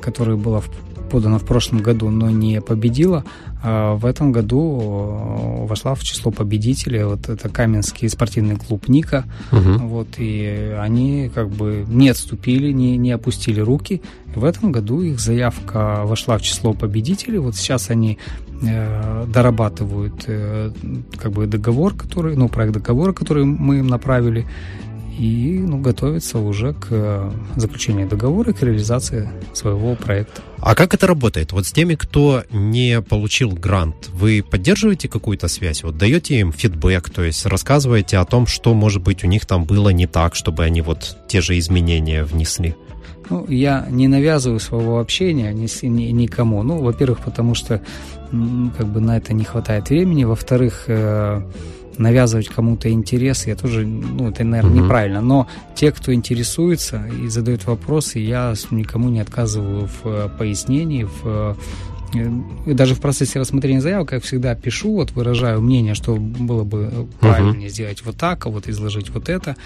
которая 0.00 0.36
была 0.36 0.62
подана 1.08 1.38
в 1.38 1.44
прошлом 1.44 1.80
году, 1.80 2.10
но 2.10 2.30
не 2.30 2.60
победила, 2.60 3.24
а 3.62 3.94
в 3.94 4.04
этом 4.06 4.32
году 4.32 4.78
э, 4.80 5.66
вошла 5.66 5.94
в 5.94 6.02
число 6.02 6.30
победителей. 6.30 7.04
Вот 7.04 7.28
это 7.28 7.48
Каменский 7.48 8.08
спортивный 8.08 8.56
клуб 8.56 8.88
Ника. 8.88 9.24
Угу. 9.52 9.86
Вот, 9.86 10.08
и 10.18 10.76
они 10.78 11.30
как 11.34 11.48
бы 11.48 11.84
не 11.88 12.10
отступили, 12.10 12.72
не, 12.72 12.96
не 12.96 13.12
опустили 13.12 13.60
руки. 13.60 14.02
В 14.34 14.44
этом 14.44 14.72
году 14.72 15.00
их 15.00 15.20
заявка 15.20 16.02
вошла 16.04 16.38
в 16.38 16.42
число 16.42 16.74
победителей. 16.74 17.38
Вот 17.38 17.56
сейчас 17.56 17.90
они 17.90 18.18
э, 18.62 19.26
дорабатывают 19.26 20.24
э, 20.26 20.72
как 21.16 21.32
бы 21.32 21.46
договор, 21.46 21.94
который, 21.94 22.36
ну, 22.36 22.48
проект 22.48 22.74
договора, 22.74 23.12
который 23.12 23.44
мы 23.44 23.78
им 23.78 23.86
направили 23.86 24.46
и 25.18 25.58
ну, 25.58 25.78
готовится 25.78 26.38
уже 26.38 26.74
к 26.74 26.88
э, 26.90 27.30
заключению 27.56 28.08
договора 28.08 28.50
и 28.50 28.54
к 28.54 28.62
реализации 28.62 29.30
своего 29.52 29.94
проекта. 29.94 30.42
А 30.58 30.74
как 30.74 30.94
это 30.94 31.06
работает? 31.06 31.52
Вот 31.52 31.66
с 31.66 31.72
теми, 31.72 31.94
кто 31.94 32.44
не 32.50 33.00
получил 33.00 33.50
грант, 33.50 34.08
вы 34.12 34.44
поддерживаете 34.48 35.08
какую-то 35.08 35.48
связь? 35.48 35.82
Вот 35.82 35.96
даете 35.96 36.38
им 36.40 36.52
фидбэк, 36.52 37.10
то 37.10 37.22
есть 37.22 37.46
рассказываете 37.46 38.18
о 38.18 38.24
том, 38.24 38.46
что, 38.46 38.74
может 38.74 39.02
быть, 39.02 39.24
у 39.24 39.26
них 39.26 39.46
там 39.46 39.64
было 39.64 39.90
не 39.90 40.06
так, 40.06 40.34
чтобы 40.34 40.64
они 40.64 40.82
вот 40.82 41.16
те 41.28 41.40
же 41.40 41.58
изменения 41.58 42.24
внесли? 42.24 42.74
Ну, 43.28 43.44
я 43.48 43.86
не 43.90 44.08
навязываю 44.08 44.60
своего 44.60 45.00
общения 45.00 45.52
ни, 45.52 45.86
ни, 45.86 46.04
никому. 46.12 46.62
Ну, 46.62 46.78
во-первых, 46.78 47.20
потому 47.20 47.54
что 47.54 47.82
как 48.76 48.86
бы 48.86 49.00
на 49.00 49.16
это 49.16 49.32
не 49.32 49.44
хватает 49.44 49.90
времени. 49.90 50.24
Во-вторых, 50.24 50.84
э, 50.86 51.42
навязывать 51.98 52.48
кому-то 52.48 52.90
интерес, 52.90 53.46
я 53.46 53.56
тоже, 53.56 53.86
ну, 53.86 54.30
это, 54.30 54.44
наверное, 54.44 54.82
неправильно. 54.82 55.20
Но 55.20 55.46
те, 55.74 55.92
кто 55.92 56.12
интересуется 56.12 57.06
и 57.06 57.28
задают 57.28 57.66
вопросы, 57.66 58.18
я 58.18 58.54
никому 58.70 59.08
не 59.08 59.20
отказываю 59.20 59.86
в 59.86 60.06
э, 60.06 60.28
пояснении, 60.38 61.04
в 61.04 61.26
э, 61.26 61.54
даже 62.66 62.94
в 62.94 63.00
процессе 63.00 63.38
рассмотрения 63.38 63.80
заявок, 63.80 64.08
как 64.08 64.22
всегда, 64.22 64.54
пишу, 64.54 64.94
вот 64.94 65.10
выражаю 65.12 65.60
мнение, 65.60 65.94
что 65.94 66.16
было 66.16 66.64
бы 66.64 67.08
правильнее 67.20 67.68
uh-huh. 67.68 67.72
сделать 67.72 68.04
вот 68.04 68.16
так, 68.16 68.46
а 68.46 68.48
вот 68.48 68.68
изложить 68.68 69.10
вот 69.10 69.28
это. 69.28 69.56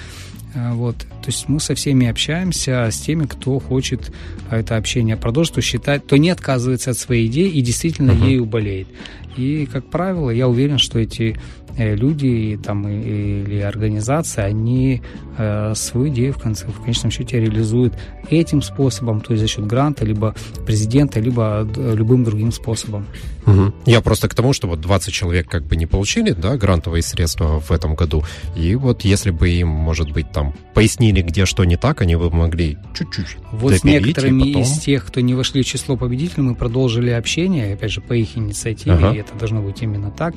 Э, 0.54 0.72
вот. 0.72 0.96
То 0.96 1.26
есть 1.26 1.49
мы 1.49 1.60
со 1.60 1.75
всеми 1.75 2.06
общаемся, 2.06 2.88
с 2.90 2.99
теми, 2.99 3.26
кто 3.26 3.58
хочет 3.58 4.12
это 4.50 4.76
общение 4.76 5.16
продолжить, 5.16 5.52
кто 5.52 5.60
считает, 5.60 6.04
кто 6.04 6.16
не 6.16 6.30
отказывается 6.30 6.90
от 6.90 6.99
своей 6.99 7.26
идеи 7.26 7.50
и 7.50 7.60
действительно 7.60 8.12
uh-huh. 8.12 8.28
ею 8.28 8.44
болеет. 8.46 8.88
И, 9.37 9.66
как 9.66 9.88
правило, 9.88 10.30
я 10.30 10.49
уверен, 10.49 10.78
что 10.78 10.99
эти 10.99 11.38
Э, 11.76 11.94
люди 11.94 12.58
там, 12.62 12.88
или 12.88 13.60
организации, 13.60 14.42
они 14.42 15.02
э, 15.38 15.74
свою 15.74 16.08
идею 16.08 16.32
в, 16.32 16.38
конце, 16.38 16.66
в 16.66 16.80
конечном 16.80 17.10
счете 17.10 17.40
реализуют 17.40 17.94
этим 18.30 18.62
способом, 18.62 19.20
то 19.20 19.32
есть 19.32 19.42
за 19.42 19.48
счет 19.48 19.66
гранта, 19.66 20.04
либо 20.04 20.34
президента, 20.66 21.20
либо 21.20 21.66
любым 21.76 22.24
другим 22.24 22.52
способом. 22.52 23.06
Угу. 23.47 23.73
Я 23.87 24.00
просто 24.00 24.28
к 24.28 24.35
тому, 24.35 24.52
что 24.52 24.68
вот 24.68 24.80
20 24.80 25.12
человек 25.12 25.49
как 25.49 25.64
бы 25.64 25.76
не 25.76 25.87
получили 25.87 26.32
да, 26.32 26.56
грантовые 26.56 27.02
средства 27.02 27.61
в 27.61 27.70
этом 27.70 27.94
году, 27.94 28.25
и 28.56 28.75
вот 28.75 29.02
если 29.02 29.30
бы 29.30 29.49
им, 29.49 29.68
может 29.68 30.11
быть, 30.12 30.30
там 30.32 30.54
пояснили, 30.75 31.23
где 31.23 31.47
что 31.47 31.64
не 31.64 31.76
так, 31.76 32.00
они 32.00 32.16
бы 32.16 32.30
могли 32.30 32.78
чуть-чуть 32.94 33.37
Вот 33.52 33.75
с 33.75 33.85
некоторыми 33.85 34.52
потом... 34.52 34.62
из 34.62 34.78
тех, 34.78 35.06
кто 35.06 35.20
не 35.20 35.35
вошли 35.35 35.62
в 35.62 35.66
число 35.66 35.97
победителей, 35.97 36.42
мы 36.42 36.54
продолжили 36.54 37.11
общение, 37.11 37.75
опять 37.75 37.92
же, 37.92 38.00
по 38.00 38.12
их 38.12 38.37
инициативе, 38.37 38.92
ага. 38.92 39.12
и 39.12 39.18
это 39.18 39.35
должно 39.35 39.62
быть 39.62 39.82
именно 39.82 40.11
так. 40.11 40.35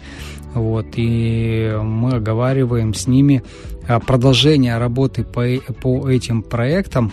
Вот, 0.53 0.88
и 0.95 1.75
мы 1.81 2.12
оговариваем 2.12 2.93
с 2.93 3.07
ними 3.07 3.43
а, 3.88 4.00
продолжение 4.00 4.77
работы 4.77 5.24
по, 5.24 5.45
по 5.81 6.10
этим 6.10 6.43
проектам, 6.43 7.12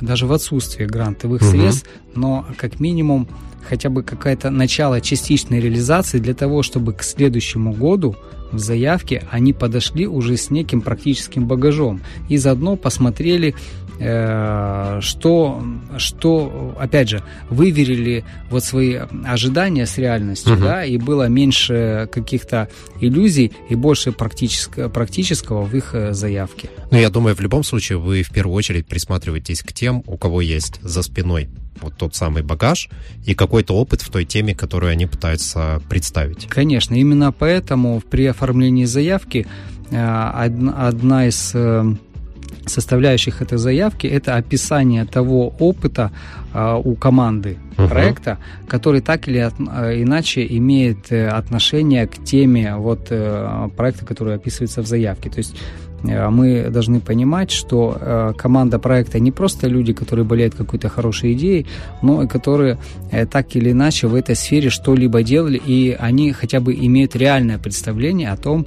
даже 0.00 0.26
в 0.26 0.32
отсутствии 0.32 0.84
грантовых 0.84 1.42
угу. 1.42 1.50
средств, 1.50 1.88
но 2.14 2.46
как 2.56 2.80
минимум 2.80 3.28
хотя 3.68 3.90
бы 3.90 4.02
какое-то 4.02 4.50
начало 4.50 5.00
частичной 5.00 5.60
реализации 5.60 6.18
для 6.18 6.34
того, 6.34 6.62
чтобы 6.62 6.92
к 6.92 7.02
следующему 7.02 7.72
году 7.72 8.16
в 8.52 8.58
заявке 8.58 9.26
они 9.30 9.52
подошли 9.52 10.06
уже 10.06 10.36
с 10.36 10.50
неким 10.50 10.80
практическим 10.80 11.46
багажом 11.46 12.00
и 12.28 12.36
заодно 12.36 12.76
посмотрели 12.76 13.54
что, 14.00 15.62
что, 15.98 16.74
опять 16.78 17.10
же, 17.10 17.22
выверили 17.50 18.24
вот 18.48 18.64
свои 18.64 18.98
ожидания 19.26 19.86
с 19.86 19.98
реальностью, 19.98 20.54
угу. 20.54 20.62
да, 20.62 20.84
и 20.84 20.96
было 20.96 21.28
меньше 21.28 22.08
каких-то 22.10 22.68
иллюзий 23.00 23.52
и 23.68 23.74
больше 23.74 24.12
практического, 24.12 24.88
практического 24.88 25.62
в 25.62 25.74
их 25.74 25.94
э, 25.94 26.12
заявке. 26.12 26.70
Ну, 26.90 26.98
я 26.98 27.10
думаю, 27.10 27.36
в 27.36 27.40
любом 27.40 27.62
случае 27.62 27.98
вы 27.98 28.22
в 28.22 28.30
первую 28.30 28.54
очередь 28.54 28.86
присматриваетесь 28.86 29.62
к 29.62 29.72
тем, 29.72 30.02
у 30.06 30.16
кого 30.16 30.40
есть 30.40 30.80
за 30.82 31.02
спиной 31.02 31.48
вот 31.80 31.96
тот 31.96 32.14
самый 32.14 32.42
багаж 32.42 32.90
и 33.24 33.34
какой-то 33.34 33.74
опыт 33.74 34.02
в 34.02 34.10
той 34.10 34.24
теме, 34.24 34.54
которую 34.54 34.92
они 34.92 35.06
пытаются 35.06 35.80
представить. 35.88 36.46
Конечно, 36.46 36.94
именно 36.94 37.32
поэтому 37.32 38.00
при 38.00 38.26
оформлении 38.26 38.84
заявки 38.84 39.46
э, 39.90 39.96
одна 39.96 41.26
из 41.26 41.54
составляющих 42.66 43.42
этой 43.42 43.58
заявки 43.58 44.06
это 44.06 44.36
описание 44.36 45.04
того 45.04 45.54
опыта 45.58 46.10
э, 46.52 46.80
у 46.84 46.94
команды 46.94 47.58
uh-huh. 47.76 47.88
проекта, 47.88 48.38
который 48.68 49.00
так 49.00 49.28
или 49.28 49.38
от, 49.38 49.54
э, 49.58 50.02
иначе 50.02 50.46
имеет 50.46 51.10
э, 51.12 51.28
отношение 51.28 52.06
к 52.06 52.24
теме 52.24 52.76
вот 52.76 53.08
э, 53.10 53.68
проекта, 53.76 54.04
который 54.04 54.34
описывается 54.34 54.82
в 54.82 54.86
заявке. 54.86 55.30
То 55.30 55.38
есть 55.38 55.56
э, 56.04 56.28
мы 56.28 56.70
должны 56.70 57.00
понимать, 57.00 57.50
что 57.50 58.34
команда 58.36 58.78
проекта 58.78 59.18
не 59.20 59.32
просто 59.32 59.68
люди, 59.68 59.92
которые 59.92 60.24
болеют 60.24 60.54
какой-то 60.54 60.88
хорошей 60.88 61.32
идеей, 61.32 61.66
но 62.02 62.22
и 62.22 62.26
которые 62.26 62.78
так 63.30 63.56
или 63.56 63.72
иначе 63.72 64.06
в 64.06 64.14
этой 64.14 64.36
сфере 64.36 64.70
что-либо 64.70 65.22
делали, 65.22 65.60
и 65.66 65.96
они 65.98 66.32
хотя 66.32 66.60
бы 66.60 66.74
имеют 66.74 67.16
реальное 67.16 67.58
представление 67.58 68.30
о 68.30 68.36
том, 68.36 68.66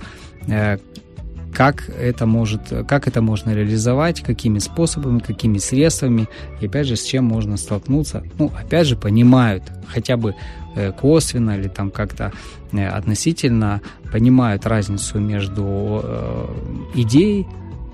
как 1.53 1.89
это 1.89 2.25
может, 2.25 2.62
как 2.88 3.07
это 3.07 3.22
можно 3.22 3.53
реализовать, 3.53 4.22
какими 4.22 4.60
способами, 4.60 5.19
какими 5.19 5.60
средствами, 5.60 6.27
и 6.60 6.65
опять 6.65 6.88
же, 6.88 6.95
с 6.95 7.03
чем 7.03 7.25
можно 7.25 7.57
столкнуться. 7.57 8.24
Ну, 8.39 8.51
опять 8.57 8.88
же, 8.88 8.95
понимают, 8.95 9.63
хотя 9.88 10.17
бы 10.17 10.36
э, 10.75 10.91
косвенно 10.91 11.57
или 11.57 11.67
там 11.67 11.91
как-то 11.91 12.31
э, 12.72 12.88
относительно 12.88 13.81
понимают 14.12 14.65
разницу 14.65 15.19
между 15.19 16.01
э, 16.03 16.48
идеей 16.95 17.48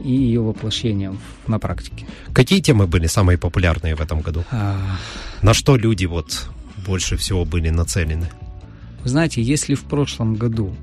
и 0.03 0.11
ее 0.11 0.41
воплощением 0.41 1.19
на 1.47 1.59
практике. 1.59 2.05
Какие 2.33 2.61
темы 2.61 2.87
были 2.87 3.07
самые 3.07 3.37
популярные 3.37 3.95
в 3.95 4.01
этом 4.01 4.21
году? 4.21 4.43
А... 4.51 4.77
На 5.41 5.53
что 5.53 5.75
люди 5.75 6.05
вот 6.05 6.49
больше 6.87 7.17
всего 7.17 7.43
были 7.43 7.69
нацелены? 7.69 8.29
Вы 9.03 9.09
знаете, 9.09 9.41
если 9.41 9.75
в 9.75 9.83
прошлом 9.83 10.35
году 10.35 10.73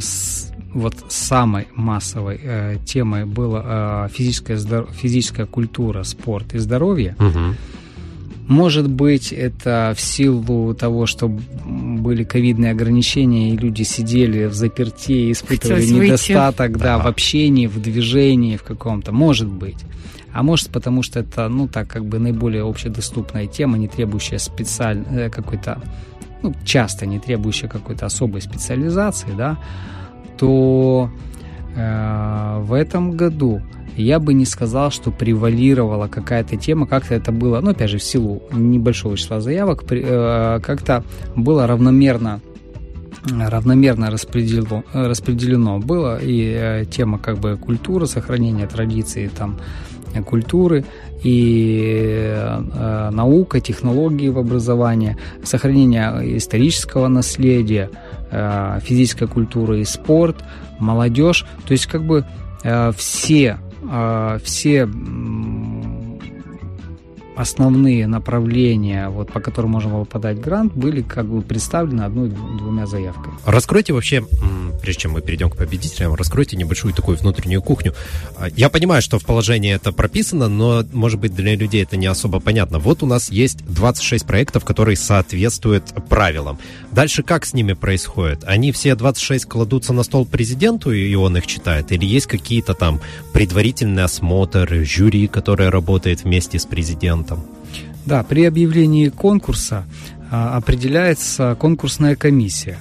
с, 0.00 0.52
вот 0.74 0.94
самой 1.08 1.68
массовой 1.74 2.40
э, 2.42 2.76
темой 2.84 3.24
была 3.26 4.06
э, 4.06 4.08
физическая, 4.12 4.56
здор... 4.56 4.88
физическая 4.92 5.46
культура, 5.46 6.02
спорт 6.02 6.54
и 6.54 6.58
здоровье. 6.58 7.14
Мгм. 7.18 7.56
Может 8.48 8.88
быть, 8.90 9.32
это 9.32 9.94
в 9.96 10.00
силу 10.00 10.74
того, 10.74 11.06
что 11.06 11.28
были 11.28 12.24
ковидные 12.24 12.72
ограничения, 12.72 13.52
и 13.54 13.56
люди 13.56 13.82
сидели 13.82 14.46
в 14.46 14.54
заперти 14.54 15.12
и 15.12 15.32
испытывали 15.32 15.80
Хотелось 15.82 15.90
выйти. 15.92 16.06
недостаток 16.10 16.76
да, 16.76 16.96
Да. 16.96 16.98
в 16.98 17.06
общении, 17.06 17.66
в 17.66 17.80
движении, 17.80 18.56
в 18.56 18.62
каком-то. 18.64 19.12
Может 19.12 19.48
быть. 19.48 19.78
А 20.32 20.42
может, 20.42 20.70
потому 20.70 21.02
что 21.02 21.20
это, 21.20 21.48
ну, 21.48 21.68
так, 21.68 21.88
как 21.88 22.04
бы 22.06 22.18
наиболее 22.18 22.68
общедоступная 22.68 23.46
тема, 23.46 23.78
не 23.78 23.86
требующая 23.86 24.38
специальной 24.38 25.30
какой-то, 25.30 25.80
ну, 26.42 26.54
часто 26.64 27.06
не 27.06 27.20
требующая 27.20 27.68
какой-то 27.68 28.06
особой 28.06 28.40
специализации, 28.42 29.28
да, 29.36 29.58
то 30.42 31.08
э, 31.76 32.58
в 32.62 32.72
этом 32.72 33.12
году 33.12 33.62
я 33.96 34.18
бы 34.18 34.34
не 34.34 34.44
сказал, 34.44 34.90
что 34.90 35.12
превалировала 35.12 36.08
какая-то 36.08 36.56
тема, 36.56 36.88
как-то 36.88 37.14
это 37.14 37.30
было, 37.30 37.60
ну, 37.60 37.70
опять 37.70 37.90
же, 37.90 37.98
в 37.98 38.02
силу 38.02 38.42
небольшого 38.52 39.16
числа 39.16 39.40
заявок, 39.40 39.84
э, 39.92 40.58
как-то 40.60 41.04
было 41.36 41.68
равномерно 41.68 42.40
равномерно 43.30 44.10
распределено, 44.10 44.82
распределено 44.92 45.78
было. 45.78 46.18
И 46.20 46.56
э, 46.58 46.84
тема 46.86 47.20
как 47.20 47.38
бы 47.38 47.56
культуры, 47.56 48.06
сохранения 48.06 48.66
традиций 48.66 49.28
там 49.28 49.60
культуры 50.26 50.84
и 51.22 52.34
э, 52.34 53.10
наука, 53.12 53.60
технологии 53.60 54.28
в 54.28 54.38
образовании, 54.38 55.16
сохранение 55.44 56.36
исторического 56.36 57.06
наследия, 57.08 57.90
физическая 58.82 59.28
культура 59.28 59.78
и 59.78 59.84
спорт, 59.84 60.44
молодежь. 60.78 61.44
То 61.66 61.72
есть 61.72 61.86
как 61.86 62.04
бы 62.04 62.24
э, 62.64 62.92
все, 62.96 63.58
э, 63.90 64.38
все 64.42 64.86
основные 67.36 68.06
направления, 68.06 69.08
вот, 69.08 69.32
по 69.32 69.40
которым 69.40 69.72
можно 69.72 69.90
было 69.90 70.04
подать 70.04 70.40
грант, 70.40 70.74
были 70.74 71.02
как 71.02 71.26
бы 71.26 71.42
представлены 71.42 72.02
одной-двумя 72.02 72.86
заявками. 72.86 73.34
Раскройте 73.44 73.92
вообще, 73.92 74.24
прежде 74.82 75.02
чем 75.02 75.12
мы 75.12 75.22
перейдем 75.22 75.50
к 75.50 75.56
победителям, 75.56 76.14
раскройте 76.14 76.56
небольшую 76.56 76.92
такую 76.94 77.16
внутреннюю 77.16 77.62
кухню. 77.62 77.94
А, 78.36 78.48
Я 78.54 78.68
понимаю, 78.68 79.02
что 79.02 79.18
в 79.18 79.24
положении 79.24 79.72
это 79.72 79.92
прописано, 79.92 80.48
но, 80.48 80.84
может 80.92 81.20
быть, 81.20 81.34
для 81.34 81.54
людей 81.54 81.82
это 81.82 81.96
не 81.96 82.06
особо 82.06 82.40
понятно. 82.40 82.78
Вот 82.78 83.02
у 83.02 83.06
нас 83.06 83.30
есть 83.30 83.64
26 83.66 84.26
проектов, 84.26 84.64
которые 84.64 84.96
соответствуют 84.96 85.84
правилам. 86.08 86.58
Дальше 86.90 87.22
как 87.22 87.46
с 87.46 87.54
ними 87.54 87.72
происходит? 87.72 88.44
Они 88.44 88.72
все 88.72 88.94
26 88.94 89.46
кладутся 89.46 89.92
на 89.92 90.02
стол 90.02 90.26
президенту, 90.26 90.92
и 90.92 91.14
он 91.14 91.36
их 91.36 91.46
читает? 91.46 91.92
Или 91.92 92.04
есть 92.04 92.26
какие-то 92.26 92.74
там 92.74 93.00
предварительный 93.32 94.04
осмотр, 94.04 94.84
жюри, 94.84 95.28
которое 95.28 95.70
работает 95.70 96.24
вместе 96.24 96.58
с 96.58 96.66
президентом? 96.66 97.21
Да, 98.06 98.22
при 98.22 98.44
объявлении 98.44 99.08
конкурса 99.08 99.84
а, 100.30 100.56
определяется 100.56 101.56
конкурсная 101.58 102.16
комиссия, 102.16 102.78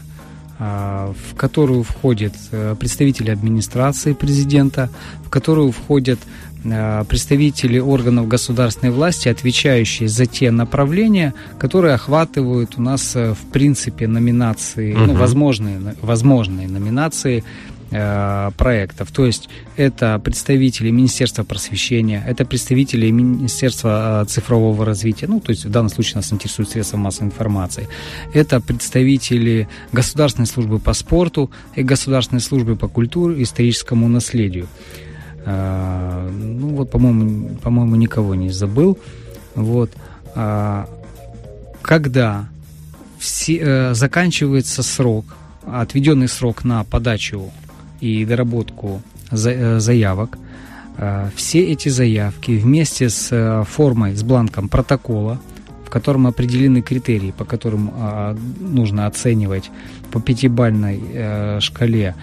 а, 0.58 1.14
в 1.14 1.36
которую 1.36 1.84
входят 1.84 2.34
э, 2.52 2.76
представители 2.80 3.32
администрации 3.32 4.14
президента, 4.14 4.90
в 5.26 5.30
которую 5.30 5.72
входят 5.72 6.20
э, 6.64 7.04
представители 7.08 7.80
органов 7.80 8.28
государственной 8.28 8.92
власти, 8.92 9.28
отвечающие 9.28 10.08
за 10.08 10.26
те 10.28 10.52
направления, 10.52 11.34
которые 11.60 11.96
охватывают 11.96 12.78
у 12.78 12.82
нас 12.82 13.16
э, 13.16 13.34
в 13.34 13.52
принципе 13.52 14.08
номинации, 14.08 14.94
ну, 14.94 15.06
Мгм. 15.14 15.18
возможные, 15.18 15.80
возможные 16.02 16.68
номинации 16.68 17.44
проектов. 17.92 19.12
То 19.12 19.26
есть 19.26 19.50
это 19.76 20.18
представители 20.20 20.92
Министерства 20.92 21.44
просвещения, 21.44 22.24
это 22.26 22.46
представители 22.46 23.12
Министерства 23.12 24.22
э, 24.22 24.26
цифрового 24.26 24.86
развития, 24.86 25.28
ну, 25.28 25.40
то 25.42 25.52
есть 25.52 25.66
в 25.66 25.70
данном 25.70 25.90
случае 25.90 26.16
нас 26.16 26.32
интересуют 26.32 26.70
средства 26.70 26.98
массовой 26.98 27.28
информации, 27.28 27.88
это 28.34 28.62
представители 28.62 29.68
Государственной 29.92 30.48
службы 30.48 30.80
по 30.80 30.94
спорту 30.94 31.52
и 31.76 31.84
Государственной 31.84 32.42
службы 32.42 32.76
по 32.76 32.88
культуре 32.88 33.40
и 33.40 33.44
историческому 33.44 34.08
наследию. 34.08 34.68
Э, 35.46 36.30
Ну 36.32 36.68
вот, 36.76 36.92
по-моему, 36.92 37.56
по-моему, 37.62 37.96
никого 37.96 38.36
не 38.36 38.50
забыл. 38.50 38.98
Вот. 39.56 39.92
А, 40.36 40.88
Когда 41.82 42.48
все, 43.20 43.58
э, 43.58 43.94
заканчивается 43.94 44.84
срок, 44.84 45.26
отведенный 45.66 46.28
срок 46.28 46.64
на 46.64 46.84
подачу 46.84 47.52
и 48.02 48.26
доработку 48.26 49.02
э, 49.32 49.80
заявок, 49.80 50.38
э, 50.98 51.30
все 51.36 51.64
эти 51.72 51.90
заявки 51.90 52.52
вместе 52.52 53.10
с 53.10 53.30
э, 53.32 53.64
формой, 53.64 54.16
с 54.16 54.24
бланком 54.24 54.68
протокола, 54.70 55.40
в 55.86 55.90
котором 55.90 56.28
определены 56.28 56.82
критерии, 56.82 57.32
по 57.32 57.44
которым 57.44 57.92
а, 57.94 58.38
нужно 58.60 59.08
оценивать 59.08 59.70
по 60.10 60.22
пятибальной 60.22 61.60
шкале 61.60 62.16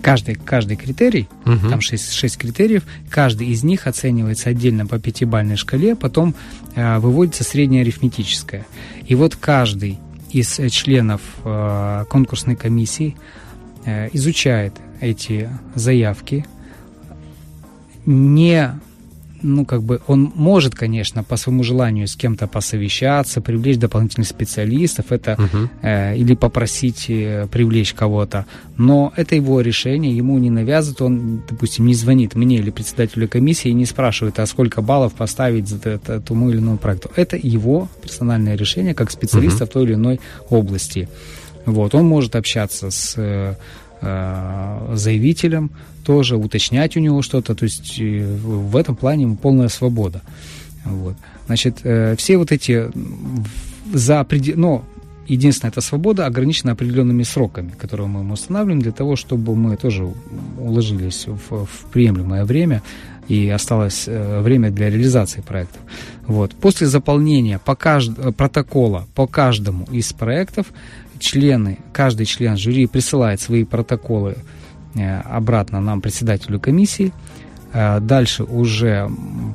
каждый, 0.00 0.34
каждый 0.34 0.76
критерий, 0.76 1.28
Мгм. 1.44 1.70
там 1.70 1.80
6, 1.80 2.12
6 2.12 2.36
критериев, 2.38 2.84
каждый 3.08 3.48
из 3.48 3.62
них 3.62 3.86
оценивается 3.86 4.50
отдельно 4.50 4.86
по 4.86 4.98
пятибальной 4.98 5.56
шкале, 5.56 5.94
потом 5.94 6.34
э, 6.74 6.98
выводится 6.98 7.44
среднее 7.44 7.82
арифметическое. 7.82 8.66
И 9.06 9.14
вот 9.14 9.36
каждый 9.36 9.98
из 10.30 10.60
членов 10.70 11.20
э, 11.44 12.04
конкурсной 12.08 12.56
комиссии 12.56 13.16
изучает 14.12 14.74
эти 15.00 15.48
заявки, 15.74 16.44
не 18.06 18.70
ну, 19.42 19.64
как 19.64 19.82
бы, 19.82 20.00
он 20.06 20.32
может, 20.34 20.74
конечно, 20.74 21.24
по 21.24 21.36
своему 21.38 21.62
желанию 21.62 22.06
с 22.06 22.14
кем-то 22.14 22.46
посовещаться, 22.46 23.40
привлечь 23.40 23.78
дополнительных 23.78 24.28
специалистов, 24.28 25.12
это 25.12 25.36
Мгм. 25.38 25.70
э, 25.80 26.16
или 26.18 26.34
попросить 26.34 27.06
э, 27.08 27.46
привлечь 27.50 27.94
кого-то. 27.94 28.44
Но 28.76 29.14
это 29.16 29.36
его 29.36 29.62
решение, 29.62 30.14
ему 30.14 30.38
не 30.38 30.50
навязывают, 30.50 31.00
он, 31.00 31.42
допустим, 31.48 31.86
не 31.86 31.94
звонит 31.94 32.34
мне 32.34 32.56
или 32.58 32.68
председателю 32.70 33.28
комиссии 33.28 33.70
и 33.70 33.74
не 33.74 33.86
спрашивает, 33.86 34.38
а 34.38 34.46
сколько 34.46 34.82
баллов 34.82 35.14
поставить 35.14 35.68
за 35.68 35.76
это- 35.88 36.20
тому 36.20 36.50
или 36.50 36.58
иному 36.58 36.76
проекту. 36.76 37.10
Это 37.16 37.38
его 37.42 37.88
персональное 38.02 38.56
решение 38.56 38.92
как 38.94 39.10
специалиста 39.10 39.64
в 39.64 39.70
той 39.70 39.84
или 39.84 39.94
иной 39.94 40.20
области. 40.50 41.08
Вот, 41.70 41.94
он 41.94 42.04
может 42.04 42.34
общаться 42.36 42.90
с 42.90 43.14
э, 43.16 43.54
э, 44.00 44.92
заявителем, 44.94 45.70
тоже 46.04 46.36
уточнять 46.36 46.96
у 46.96 47.00
него 47.00 47.22
что-то, 47.22 47.54
то 47.54 47.64
есть 47.64 48.00
э, 48.00 48.24
в 48.24 48.76
этом 48.76 48.96
плане 48.96 49.22
ему 49.22 49.36
полная 49.36 49.68
свобода. 49.68 50.22
Вот. 50.84 51.14
Значит, 51.46 51.80
все 52.18 52.38
вот 52.38 52.52
эти 52.52 52.90
за 53.92 54.24
преде- 54.24 54.56
но 54.56 54.84
единственная 55.28 55.70
эта 55.70 55.80
свобода 55.80 56.26
ограничена 56.26 56.72
определенными 56.72 57.22
сроками, 57.22 57.72
которые 57.78 58.06
мы 58.08 58.20
ему 58.20 58.34
устанавливаем 58.34 58.80
для 58.80 58.92
того, 58.92 59.14
чтобы 59.16 59.54
мы 59.54 59.76
тоже 59.76 60.08
уложились 60.58 61.26
в, 61.26 61.66
в 61.66 61.86
приемлемое 61.92 62.44
время 62.44 62.82
и 63.28 63.48
осталось 63.48 64.08
время 64.08 64.70
для 64.70 64.90
реализации 64.90 65.42
проектов. 65.42 65.80
Вот. 66.26 66.52
После 66.52 66.86
заполнения 66.86 67.58
по 67.58 67.72
кажд- 67.72 68.32
протокола 68.32 69.06
по 69.14 69.26
каждому 69.26 69.86
из 69.92 70.12
проектов 70.12 70.66
члены, 71.20 71.78
каждый 71.92 72.26
член 72.26 72.56
жюри 72.56 72.86
присылает 72.86 73.40
свои 73.40 73.64
протоколы 73.64 74.36
э, 74.94 75.20
обратно 75.20 75.80
нам, 75.80 76.00
председателю 76.00 76.58
комиссии. 76.58 77.12
Э, 77.72 78.00
Дальше 78.00 78.42
уже 78.44 79.08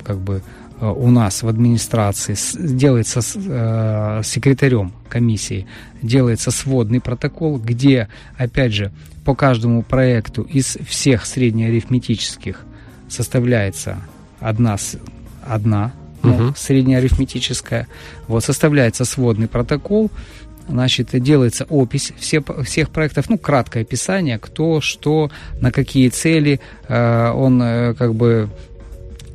как 0.04 0.20
бы 0.20 0.42
э, 0.80 0.88
у 0.88 1.10
нас 1.12 1.44
в 1.44 1.48
администрации 1.48 2.36
делается 2.58 3.22
с 3.22 3.36
э, 3.36 4.22
секретарем 4.24 4.94
комиссии 5.10 5.68
делается 6.02 6.52
сводный 6.52 7.02
протокол, 7.02 7.58
где, 7.58 8.08
опять 8.38 8.74
же, 8.74 8.92
по 9.26 9.36
каждому 9.36 9.82
проекту 9.82 10.44
из 10.44 10.78
всех 10.88 11.26
среднеарифметических 11.26 12.64
составляется 13.10 13.98
одна, 14.40 14.78
одна 15.48 15.94
ну, 16.24 16.34
Мгм. 16.34 16.56
среднеарифметическая. 16.56 17.88
Вот, 18.28 18.44
составляется 18.44 19.06
сводный 19.06 19.48
протокол, 19.48 20.12
значит, 20.68 21.10
делается 21.14 21.66
опись 21.70 22.14
все, 22.18 22.44
всех 22.64 22.90
проектов, 22.90 23.30
ну, 23.30 23.38
краткое 23.38 23.82
описание, 23.82 24.40
кто, 24.40 24.82
что, 24.82 25.30
на 25.62 25.72
какие 25.72 26.10
цели 26.10 26.60
э, 26.88 27.32
он 27.32 27.62
э, 27.62 27.94
как 27.94 28.16
бы 28.16 28.50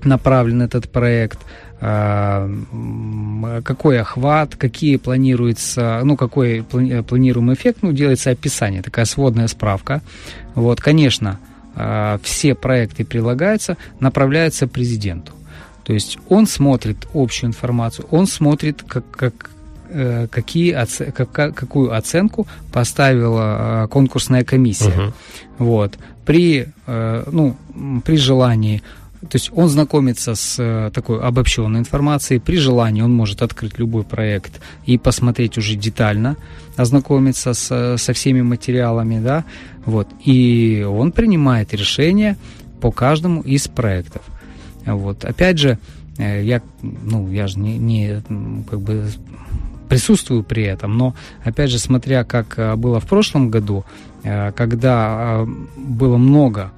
направлен 0.04 0.62
этот 0.62 0.90
проект, 0.90 1.38
э, 1.80 1.86
м, 1.86 3.62
какой 3.64 4.00
охват, 4.00 4.56
какие 4.56 4.96
планируется, 4.96 6.00
ну, 6.04 6.16
какой 6.16 6.60
плани- 6.60 7.00
э, 7.00 7.02
планируемый 7.02 7.54
эффект, 7.54 7.78
ну, 7.82 7.92
делается 7.92 8.30
описание, 8.30 8.82
такая 8.82 9.04
сводная 9.04 9.48
справка. 9.48 10.02
Вот, 10.54 10.80
конечно, 10.80 11.38
э, 11.76 12.18
все 12.22 12.54
проекты 12.54 13.04
прилагаются, 13.04 13.76
направляются 14.00 14.66
президенту. 14.66 15.32
То 15.84 15.94
есть 15.94 16.18
он 16.28 16.46
смотрит 16.46 17.08
общую 17.14 17.48
информацию, 17.48 18.06
он 18.10 18.26
смотрит, 18.26 18.82
как, 18.86 19.10
как 19.10 19.34
э, 19.34 19.59
какие, 20.30 20.72
оце- 20.72 21.12
как- 21.12 21.54
какую 21.54 21.92
оценку 21.94 22.46
поставила 22.72 23.84
э, 23.84 23.88
конкурсная 23.88 24.44
комиссия. 24.44 24.90
Мгм. 24.90 25.12
Вот. 25.58 25.98
При, 26.24 26.66
э, 26.86 27.24
ну, 27.32 27.56
при 28.04 28.16
желании, 28.16 28.82
то 29.20 29.36
есть 29.36 29.50
он 29.54 29.68
знакомится 29.68 30.34
с 30.34 30.56
э, 30.58 30.90
такой 30.92 31.20
обобщенной 31.20 31.80
информацией, 31.80 32.40
при 32.40 32.56
желании 32.56 33.02
он 33.02 33.12
может 33.12 33.42
открыть 33.42 33.78
любой 33.78 34.02
проект 34.02 34.60
и 34.86 34.98
посмотреть 34.98 35.58
уже 35.58 35.76
детально, 35.76 36.36
ознакомиться 36.76 37.52
с, 37.52 37.96
со 37.98 38.12
всеми 38.12 38.42
материалами, 38.42 39.20
да, 39.20 39.44
вот, 39.84 40.08
и 40.24 40.86
он 40.88 41.12
принимает 41.12 41.74
решение 41.74 42.36
по 42.80 42.90
каждому 42.90 43.42
из 43.42 43.68
проектов. 43.68 44.22
Вот. 44.86 45.24
Опять 45.24 45.58
же, 45.58 45.78
э, 46.18 46.42
я, 46.44 46.62
ну, 46.82 47.30
я 47.30 47.46
же 47.46 47.58
не, 47.58 47.76
не 47.78 48.22
как 48.70 48.80
бы 48.80 49.10
присутствую 49.90 50.42
при 50.44 50.62
этом, 50.62 50.96
но 50.96 51.14
опять 51.44 51.70
же, 51.70 51.78
смотря 51.78 52.24
как 52.24 52.58
э, 52.58 52.76
было 52.76 53.00
в 53.00 53.06
прошлом 53.06 53.50
году, 53.50 53.84
э, 54.22 54.52
когда 54.52 55.42
э, 55.42 55.46
было 55.76 56.16
много 56.16 56.70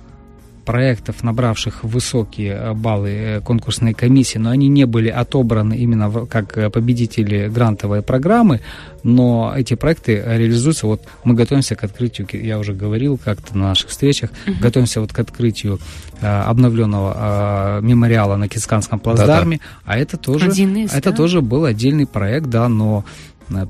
проектов, 0.64 1.22
набравших 1.22 1.85
высокие 1.85 2.53
э, 2.55 2.72
баллы 2.72 3.11
э, 3.11 3.40
конкурсной 3.40 3.94
комиссии, 3.94 4.38
но 4.38 4.51
они 4.51 4.68
не 4.68 4.85
были 4.87 5.09
отобраны 5.09 5.75
именно 5.75 6.27
как 6.27 6.57
э, 6.57 6.70
победители 6.70 7.48
грантовой 7.48 8.03
программы, 8.03 8.61
но 9.03 9.53
эти 9.57 9.75
проекты 9.75 10.22
реализуются, 10.25 10.87
вот 10.87 11.03
мы 11.25 11.35
готовимся 11.35 11.75
к 11.75 11.85
открытию, 11.85 12.29
я 12.33 12.59
уже 12.59 12.72
говорил 12.72 13.18
как-то 13.22 13.57
на 13.57 13.68
наших 13.68 13.90
встречах, 13.90 14.31
готовимся 14.61 15.01
вот 15.01 15.12
к 15.12 15.18
открытию 15.18 15.79
обновленного 16.20 17.81
мемориала 17.81 18.37
на 18.37 18.48
Кисканском 18.48 19.01
плацдарме, 19.01 19.59
а 19.85 19.98
это 19.98 20.16
тоже, 20.16 20.48
из, 20.48 20.92
это 20.92 21.11
да? 21.11 21.16
тоже 21.16 21.40
был 21.40 21.64
отдельный 21.64 22.07
проект, 22.07 22.46
да, 22.46 22.68
но 22.68 23.05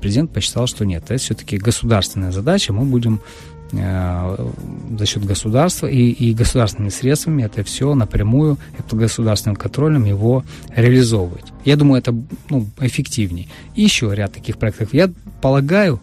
президент 0.01 0.31
посчитал, 0.31 0.67
что 0.67 0.85
нет, 0.85 1.05
это 1.05 1.17
все-таки 1.17 1.57
государственная 1.57 2.31
задача, 2.31 2.71
мы 2.73 2.85
будем 2.85 3.21
за 3.73 5.05
счет 5.05 5.25
государства 5.25 5.87
и, 5.87 6.11
и 6.11 6.33
государственными 6.33 6.89
средствами 6.89 7.43
это 7.43 7.63
все 7.63 7.95
напрямую 7.95 8.57
под 8.77 8.99
государственным 8.99 9.55
контролем 9.55 10.05
его 10.05 10.43
реализовывать. 10.75 11.45
Я 11.65 11.75
думаю, 11.75 11.99
это 11.99 12.15
ну, 12.49 12.67
эффективнее. 12.79 13.47
И 13.75 13.81
еще 13.81 14.13
ряд 14.13 14.33
таких 14.33 14.57
проектов. 14.57 14.93
Я 14.93 15.09
полагаю, 15.41 15.99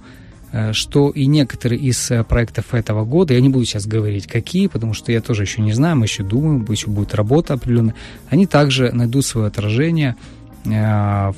э, 0.52 0.72
что 0.72 1.10
и 1.10 1.26
некоторые 1.26 1.80
из 1.80 2.10
э, 2.10 2.24
проектов 2.24 2.74
этого 2.74 3.04
года, 3.04 3.34
я 3.34 3.40
не 3.40 3.48
буду 3.48 3.64
сейчас 3.64 3.86
говорить 3.86 4.26
какие, 4.26 4.66
потому 4.66 4.92
что 4.92 5.12
я 5.12 5.20
тоже 5.20 5.42
еще 5.42 5.62
не 5.62 5.72
знаю, 5.72 5.96
мы 5.96 6.06
еще 6.06 6.24
думаем, 6.24 6.66
еще 6.68 6.88
будет 6.88 7.14
работа 7.14 7.54
определенная, 7.54 7.94
они 8.30 8.46
также 8.46 8.90
найдут 8.90 9.24
свое 9.24 9.46
отражение 9.46 10.16
э, 10.64 11.32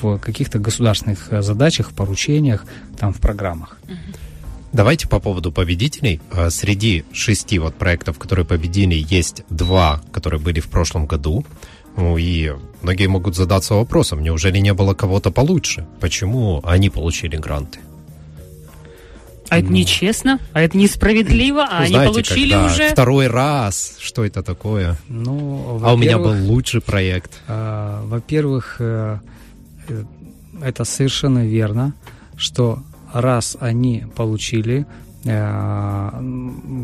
в 0.00 0.18
каких-то 0.18 0.58
государственных 0.58 1.32
э, 1.32 1.42
задачах, 1.42 1.92
поручениях, 1.92 2.64
там, 2.98 3.12
в 3.12 3.20
программах. 3.20 3.78
Давайте 4.76 5.08
по 5.08 5.20
поводу 5.20 5.52
победителей. 5.52 6.20
Э, 6.32 6.50
Среди 6.50 7.04
шести 7.10 7.58
вот 7.58 7.74
проектов, 7.76 8.18
которые 8.18 8.44
победили, 8.44 8.94
есть 9.08 9.42
два, 9.48 10.02
которые 10.12 10.38
были 10.38 10.60
в 10.60 10.68
прошлом 10.68 11.06
году. 11.06 11.46
Ну 11.96 12.18
и 12.18 12.52
многие 12.82 13.06
могут 13.06 13.36
задаться 13.36 13.72
вопросом, 13.74 14.22
неужели 14.22 14.58
не 14.58 14.74
было 14.74 14.92
кого-то 14.92 15.30
получше? 15.30 15.86
Почему 15.98 16.60
они 16.62 16.90
получили 16.90 17.38
гранты? 17.38 17.78
А 19.48 19.60
это 19.60 19.72
нечестно, 19.72 20.40
а 20.52 20.60
это 20.60 20.76
несправедливо, 20.76 21.62
а 21.64 21.78
Ну, 21.78 21.80
они 21.84 21.88
знаете, 21.94 22.12
получили 22.12 22.50
когда 22.52 22.66
уже. 22.66 22.88
второй 22.90 23.26
раз, 23.28 23.96
что 23.98 24.26
это 24.26 24.42
такое? 24.42 24.98
Ну, 25.08 25.80
А 25.82 25.94
у 25.94 25.96
меня 25.96 26.18
был 26.18 26.34
лучший 26.52 26.82
проект. 26.82 27.30
э, 27.48 28.00
Во-первых, 28.04 28.76
э, 28.80 29.20
э, 29.88 30.04
это 30.62 30.84
совершенно 30.84 31.46
верно, 31.46 31.94
что 32.36 32.82
раз 33.20 33.56
они 33.60 34.04
получили 34.14 34.86
э, 35.24 36.10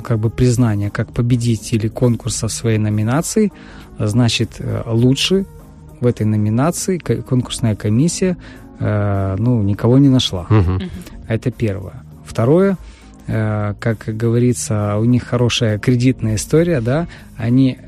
как 0.03 0.18
бы 0.18 0.31
признание 0.31 0.90
как 0.90 1.12
победители 1.12 1.88
конкурса 1.88 2.47
в 2.49 2.53
своей 2.53 2.79
номинации, 2.79 3.53
значит 3.99 4.57
э, 4.59 4.83
лучше 4.87 5.45
в 6.01 6.07
этой 6.07 6.27
номинации 6.27 6.99
ко- 6.99 7.23
конкурсная 7.23 7.77
комиссия 7.77 8.37
э, 8.81 9.37
ну 9.38 9.62
никого 9.62 9.99
не 9.99 10.09
нашла. 10.09 10.47
Мгм. 10.51 10.81
Это 11.29 11.51
первое. 11.51 12.03
Второе, 12.25 12.77
как 13.27 13.99
говорится, 14.16 14.97
у 14.99 15.05
них 15.05 15.25
хорошая 15.25 15.79
кредитная 15.79 16.35
история, 16.35 16.81
да, 16.81 17.07
они 17.37 17.79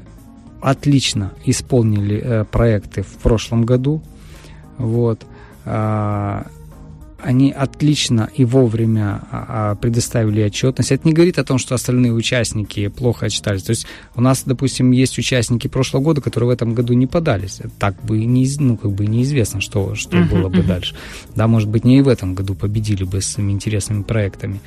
отлично 0.63 1.33
исполнили 1.45 2.45
проекты 2.51 3.03
в 3.03 3.17
прошлом 3.23 3.65
году, 3.65 4.01
вот, 4.79 5.27
А, 5.67 6.47
они 7.25 7.51
отлично 7.53 8.29
и 8.35 8.45
вовремя 8.45 9.23
а, 9.31 9.47
а, 9.49 9.75
предоставили 9.77 10.43
отчетность. 10.43 10.93
Это 10.93 11.09
не 11.09 11.15
говорит 11.15 11.39
о 11.39 11.45
том, 11.45 11.59
что 11.59 11.75
остальные 11.75 12.13
участники 12.13 12.89
плохо 12.89 13.27
отчитались. 13.27 13.63
То 13.63 13.71
есть 13.71 13.87
у 14.15 14.21
нас, 14.21 14.43
допустим, 14.45 14.91
есть 14.91 15.19
участники 15.19 15.67
прошлого 15.67 16.03
года, 16.03 16.21
которые 16.21 16.49
в 16.49 16.53
этом 16.53 16.75
году 16.75 16.93
не 16.93 17.07
подались. 17.07 17.61
Так 17.79 18.03
бы 18.05 18.21
и 18.21 18.27
не, 18.27 18.47
ну, 18.59 18.77
как 18.77 18.93
бы 18.93 19.07
неизвестно, 19.07 19.61
что, 19.61 19.95
что 19.95 20.19
Мгм, 20.19 20.29
было 20.29 20.49
бы 20.49 20.59
мгм. 20.59 20.67
дальше. 20.69 20.95
Да, 21.35 21.49
может 21.49 21.69
быть, 21.69 21.85
не 21.85 21.99
и 21.99 22.03
в 22.03 22.09
этом 22.09 22.35
году 22.35 22.55
победили 22.55 23.05
бы 23.05 23.23
с 23.23 23.27
своими 23.27 23.53
интересными 23.53 24.03
проектами. 24.03 24.61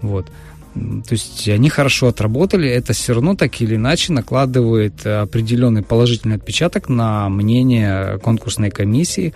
Вот. 0.00 0.30
То 0.74 1.12
есть 1.12 1.48
они 1.48 1.68
хорошо 1.68 2.08
отработали, 2.08 2.68
это 2.68 2.92
все 2.94 3.14
равно 3.14 3.36
так 3.36 3.60
или 3.60 3.76
иначе 3.76 4.12
накладывает 4.12 5.06
э, 5.06 5.20
определенный 5.20 5.82
положительный 5.82 6.34
отпечаток 6.34 6.88
на 6.88 7.28
мнение 7.28 8.18
конкурсной 8.18 8.70
комиссии, 8.70 9.34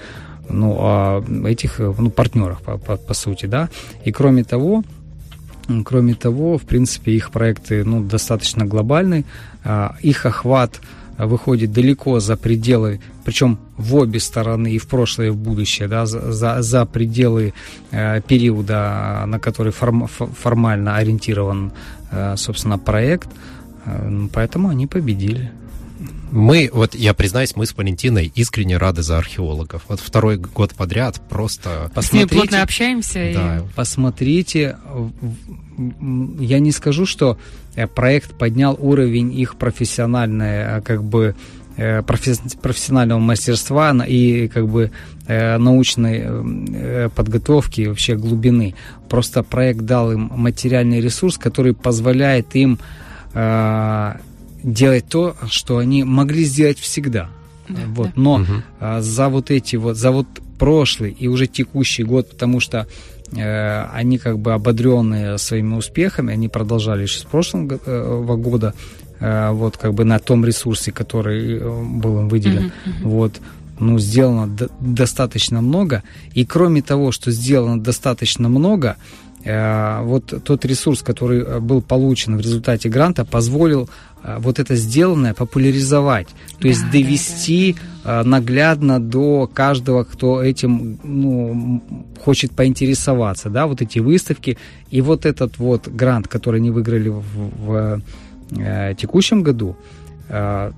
ну, 0.51 0.77
о 0.79 1.25
этих 1.47 1.81
э, 1.81 1.95
ну, 1.99 2.11
партнерах, 2.11 2.63
по, 2.63 2.79
по- 2.79 2.97
по 2.97 3.15
сути, 3.15 3.47
да. 3.47 3.69
И 4.05 4.13
кроме 4.13 4.45
того, 4.45 4.83
кроме 5.85 6.15
того, 6.15 6.57
в 6.59 6.63
принципе, 6.63 7.13
их 7.13 7.31
проекты 7.31 7.85
ну, 7.85 8.03
достаточно 8.03 8.65
глобальны, 8.65 9.25
а, 9.65 9.97
их 10.01 10.27
охват 10.27 10.81
а, 11.17 11.27
выходит 11.27 11.73
далеко 11.73 12.21
за 12.21 12.37
пределы, 12.37 13.01
причем 13.25 13.59
в 13.77 13.95
обе 13.97 14.19
стороны, 14.21 14.73
и 14.73 14.79
в 14.79 14.87
прошлое, 14.87 15.27
и 15.27 15.31
в 15.31 15.37
будущее, 15.37 15.89
да, 15.89 16.07
за, 16.07 16.63
за, 16.63 16.87
пределы 16.87 17.53
э, 17.91 18.21
периода, 18.23 19.25
на 19.27 19.39
который 19.39 19.73
форм- 19.73 20.07
формально 20.09 20.97
ориентирован, 20.97 21.73
э, 22.11 22.37
собственно, 22.37 22.79
проект. 22.79 23.29
Э, 23.85 24.29
Поэтому 24.33 24.69
они 24.69 24.87
победили. 24.87 25.51
Мы, 26.31 26.71
вот 26.73 26.95
я 26.95 27.13
признаюсь, 27.15 27.57
мы 27.57 27.67
с 27.67 27.77
Валентиной 27.77 28.31
искренне 28.35 28.77
рады 28.77 29.03
за 29.03 29.19
археологов. 29.19 29.83
Вот 29.89 30.01
второй 30.01 30.37
год 30.37 30.75
подряд 30.75 31.21
просто... 31.29 31.91
С 32.01 32.13
ними 32.13 32.25
Посмотрите, 32.25 32.35
плотно 32.37 32.63
общаемся. 32.63 33.31
и- 33.31 33.35
Да, 33.35 33.63
посмотрите, 33.75 34.77
в- 34.93 35.13
в- 35.77 36.41
я 36.41 36.59
не 36.61 36.71
скажу, 36.73 37.07
что 37.07 37.39
э, 37.75 37.87
проект 37.87 38.35
поднял 38.39 38.77
уровень 38.81 39.33
их 39.39 39.57
профессиональной, 39.57 40.79
э, 40.79 40.81
как 40.83 41.03
бы 41.03 41.35
э, 41.77 42.03
професс- 42.03 42.59
профессионального 42.61 43.19
мастерства 43.21 43.93
и 44.07 44.49
как 44.49 44.69
бы 44.69 44.91
научной 45.29 47.11
подготовки 47.11 47.83
и 47.83 47.87
вообще 47.87 48.17
глубины. 48.17 48.75
Просто 49.11 49.43
проект 49.43 49.81
дал 49.81 50.11
им 50.11 50.31
материальный 50.35 51.01
ресурс, 51.03 51.37
который 51.37 51.75
позволяет 51.75 52.57
им 52.57 52.79
делать 54.63 55.07
то, 55.09 55.37
что 55.49 55.79
они 55.79 56.05
могли 56.05 56.45
сделать 56.45 56.79
всегда. 56.79 57.29
Да, 57.69 57.81
вот. 57.89 58.07
да. 58.09 58.13
Но 58.17 58.47
а, 58.81 59.01
за 59.01 59.29
вот 59.29 59.51
эти 59.51 59.77
вот, 59.77 59.97
за 59.97 60.11
вот 60.11 60.27
прошлый 60.59 61.13
и 61.13 61.29
уже 61.29 61.47
текущий 61.47 62.03
год, 62.03 62.31
потому 62.31 62.61
что 62.61 62.87
э, 63.33 63.85
они 63.93 64.19
как 64.19 64.39
бы 64.39 64.55
ободренные 64.55 65.39
своими 65.39 65.75
успехами, 65.77 66.33
они 66.33 66.49
продолжали 66.49 67.03
еще 67.03 67.21
с 67.21 67.25
прошлого 67.25 67.67
го- 67.67 67.81
э, 67.85 68.37
года, 68.37 68.75
э, 69.21 69.51
вот 69.53 69.77
как 69.77 69.95
бы 69.95 70.05
на 70.05 70.19
том 70.19 70.45
ресурсе, 70.45 70.91
который 70.93 71.61
был 71.61 72.21
им 72.21 72.29
выделен, 72.29 72.73
мгм. 72.85 73.09
вот, 73.09 73.41
ну, 73.79 73.99
сделано 73.99 74.49
до- 74.49 74.71
достаточно 74.81 75.61
много, 75.61 76.03
и 76.35 76.45
кроме 76.45 76.83
того, 76.83 77.13
что 77.13 77.31
сделано 77.31 77.81
достаточно 77.81 78.49
много, 78.49 78.97
э, 79.45 80.03
вот 80.03 80.43
тот 80.43 80.65
ресурс, 80.65 81.03
который 81.03 81.61
был 81.61 81.83
получен 81.83 82.37
в 82.37 82.41
результате 82.41 82.89
гранта, 82.89 83.25
позволил 83.25 83.83
э, 83.83 83.89
вот 84.39 84.59
это 84.59 84.75
сделанное 84.77 85.35
популяризовать, 85.35 86.29
то 86.61 86.69
есть 86.69 86.81
Да, 86.81 86.87
да, 86.87 86.93
довести 86.93 87.77
э, 88.05 88.23
наглядно 88.25 89.01
до 89.01 89.47
каждого, 89.53 90.05
кто 90.05 90.43
этим 90.43 90.99
ну, 91.03 91.83
хочет 92.21 92.53
поинтересоваться, 92.53 93.51
да, 93.51 93.67
вот 93.67 93.83
эти 93.83 93.99
выставки. 94.01 94.59
И 94.91 95.01
вот 95.01 95.27
этот 95.27 95.59
вот 95.59 95.89
грант, 95.89 96.29
который 96.29 96.61
они 96.61 96.71
выиграли 96.71 97.09
в, 97.09 97.23
в, 97.23 98.03
э, 98.59 98.95
текущем 98.99 99.43
году, 99.43 99.77
э, 100.29 100.73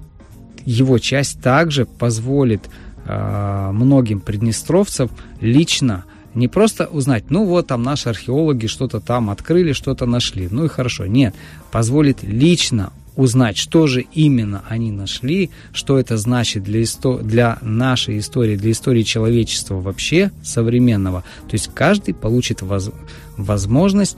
его 0.64 0.98
часть 0.98 1.40
также 1.40 1.86
позволит 1.86 2.68
э, 3.06 3.70
многим 3.72 4.20
приднестровцам 4.20 5.10
лично 5.40 6.04
не 6.34 6.46
просто 6.46 6.86
узнать, 6.86 7.24
ну 7.30 7.44
вот 7.44 7.66
там 7.66 7.82
наши 7.82 8.08
археологи 8.08 8.66
что-то 8.66 9.00
там 9.00 9.30
открыли, 9.30 9.72
что-то 9.72 10.06
нашли, 10.06 10.48
ну 10.50 10.64
и 10.64 10.68
хорошо. 10.68 11.06
Нет, 11.06 11.34
позволит 11.72 12.22
лично 12.22 12.92
узнать, 13.16 13.56
что 13.56 13.86
же 13.86 14.04
именно 14.14 14.62
они 14.68 14.90
нашли, 14.92 15.50
что 15.72 15.98
это 15.98 16.16
значит 16.16 16.62
для, 16.62 16.82
исто- 16.82 17.22
для 17.22 17.58
нашей 17.62 18.18
истории, 18.18 18.56
для 18.56 18.70
истории 18.70 19.02
человечества 19.02 19.80
вообще 19.80 20.30
современного. 20.42 21.24
То 21.48 21.54
есть 21.54 21.70
каждый 21.74 22.14
получит 22.14 22.62
воз- 22.62 22.92
возможность 23.36 24.16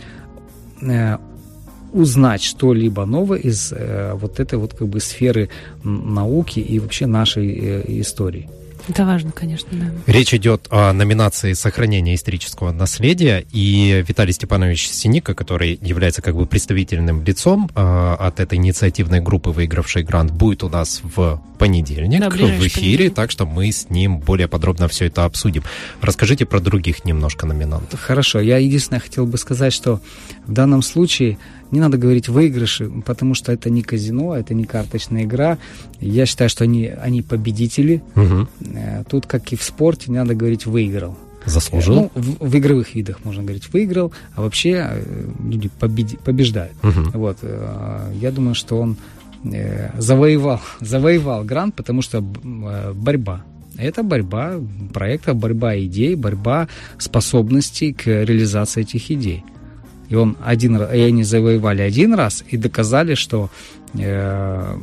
э, 0.81 1.19
узнать 1.93 2.43
что-либо 2.43 3.05
новое 3.05 3.39
из 3.39 3.73
э, 3.73 4.13
вот 4.15 4.41
этой 4.41 4.59
вот 4.59 4.75
как 4.75 4.89
бы 4.89 5.01
сферы 5.01 5.51
науки 5.85 6.61
и 6.61 6.79
вообще 6.79 7.07
нашей 7.07 7.53
э, 7.53 8.01
истории. 8.01 8.49
Это 8.89 9.05
важно, 9.07 9.31
конечно, 9.33 9.69
да. 9.73 10.13
Речь 10.13 10.35
идет 10.35 10.67
о 10.71 10.93
номинации 10.93 11.53
сохранения 11.53 12.15
исторического 12.15 12.73
наследия, 12.73 13.45
и 13.53 14.05
Виталий 14.07 14.33
Степанович 14.33 14.89
Синика, 14.89 15.35
который 15.35 15.79
является 15.83 16.23
как 16.23 16.37
бы 16.37 16.47
представительным 16.47 17.23
лицом 17.25 17.71
э, 17.75 18.17
от 18.19 18.41
этой 18.41 18.59
инициативной 18.59 19.21
группы, 19.21 19.51
выигравшей 19.51 20.03
грант, 20.03 20.33
будет 20.33 20.63
у 20.65 20.69
нас 20.69 21.01
в 21.03 21.41
понедельник 21.59 22.21
Да, 22.21 22.29
в 22.29 22.35
эфире, 22.35 22.71
понедельник. 22.71 23.15
так 23.15 23.31
что 23.31 23.47
мы 23.47 23.71
с 23.71 23.89
ним 23.89 24.19
более 24.19 24.49
подробно 24.49 24.89
все 24.89 25.07
это 25.07 25.25
обсудим. 25.25 25.63
Расскажите 26.01 26.45
про 26.45 26.59
других 26.61 27.05
немножко 27.05 27.47
номинантов. 27.47 28.01
Хорошо, 28.01 28.41
я 28.41 28.59
единственное 28.59 29.01
хотел 29.01 29.27
бы 29.27 29.39
сказать, 29.39 29.73
что 29.73 30.01
в 30.47 30.53
данном 30.53 30.83
случае 30.83 31.39
не 31.71 31.81
надо 31.81 31.97
говорить 31.97 32.29
выигрыши, 32.29 32.91
потому 33.07 33.35
что 33.35 33.51
это 33.53 33.71
не 33.71 33.83
казино, 33.83 34.37
это 34.37 34.53
не 34.55 34.65
карточная 34.65 35.23
игра. 35.23 35.57
Я 36.01 36.27
считаю, 36.27 36.51
что 36.51 36.65
они, 36.65 36.87
они 36.87 37.23
победители. 37.23 38.03
Мгм. 38.15 38.49
Тут, 39.09 39.27
как 39.27 39.53
и 39.53 39.57
в 39.57 39.63
спорте, 39.63 40.11
не 40.11 40.19
надо 40.19 40.35
говорить 40.35 40.67
выиграл. 40.67 41.17
Заслужил? 41.47 41.95
Ну, 41.95 42.11
в, 42.15 42.49
в 42.51 42.57
игровых 42.57 42.95
видах 42.95 43.25
можно 43.25 43.43
говорить 43.43 43.73
выиграл, 43.73 44.13
а 44.37 44.43
вообще 44.43 44.87
э, 44.91 45.25
люди 45.51 45.71
победи- 45.81 46.19
побеждают. 46.25 46.73
Мгм. 46.83 47.11
Вот, 47.15 47.39
э, 47.43 48.13
я 48.21 48.31
думаю, 48.31 48.55
что 48.55 48.79
он 48.79 48.97
э, 49.45 49.91
завоевал, 49.99 50.61
завоевал 50.81 51.45
грант, 51.45 51.75
потому 51.75 52.03
что 52.03 52.21
борьба. 52.21 53.43
Это 53.77 54.03
борьба 54.03 54.61
проекта, 54.93 55.35
борьба 55.35 55.77
идей, 55.79 56.15
борьба 56.15 56.69
способностей 56.99 57.93
к 57.93 58.07
реализации 58.07 58.83
этих 58.83 59.11
идей. 59.11 59.43
И 60.13 60.15
он 60.15 60.37
один 60.45 60.77
раз, 60.77 60.95
и 60.95 61.01
они 61.01 61.25
завоевали 61.25 61.81
один 61.81 62.13
раз 62.13 62.45
и 62.47 62.59
доказали, 62.59 63.15
что 63.15 63.49
э, 63.95 64.77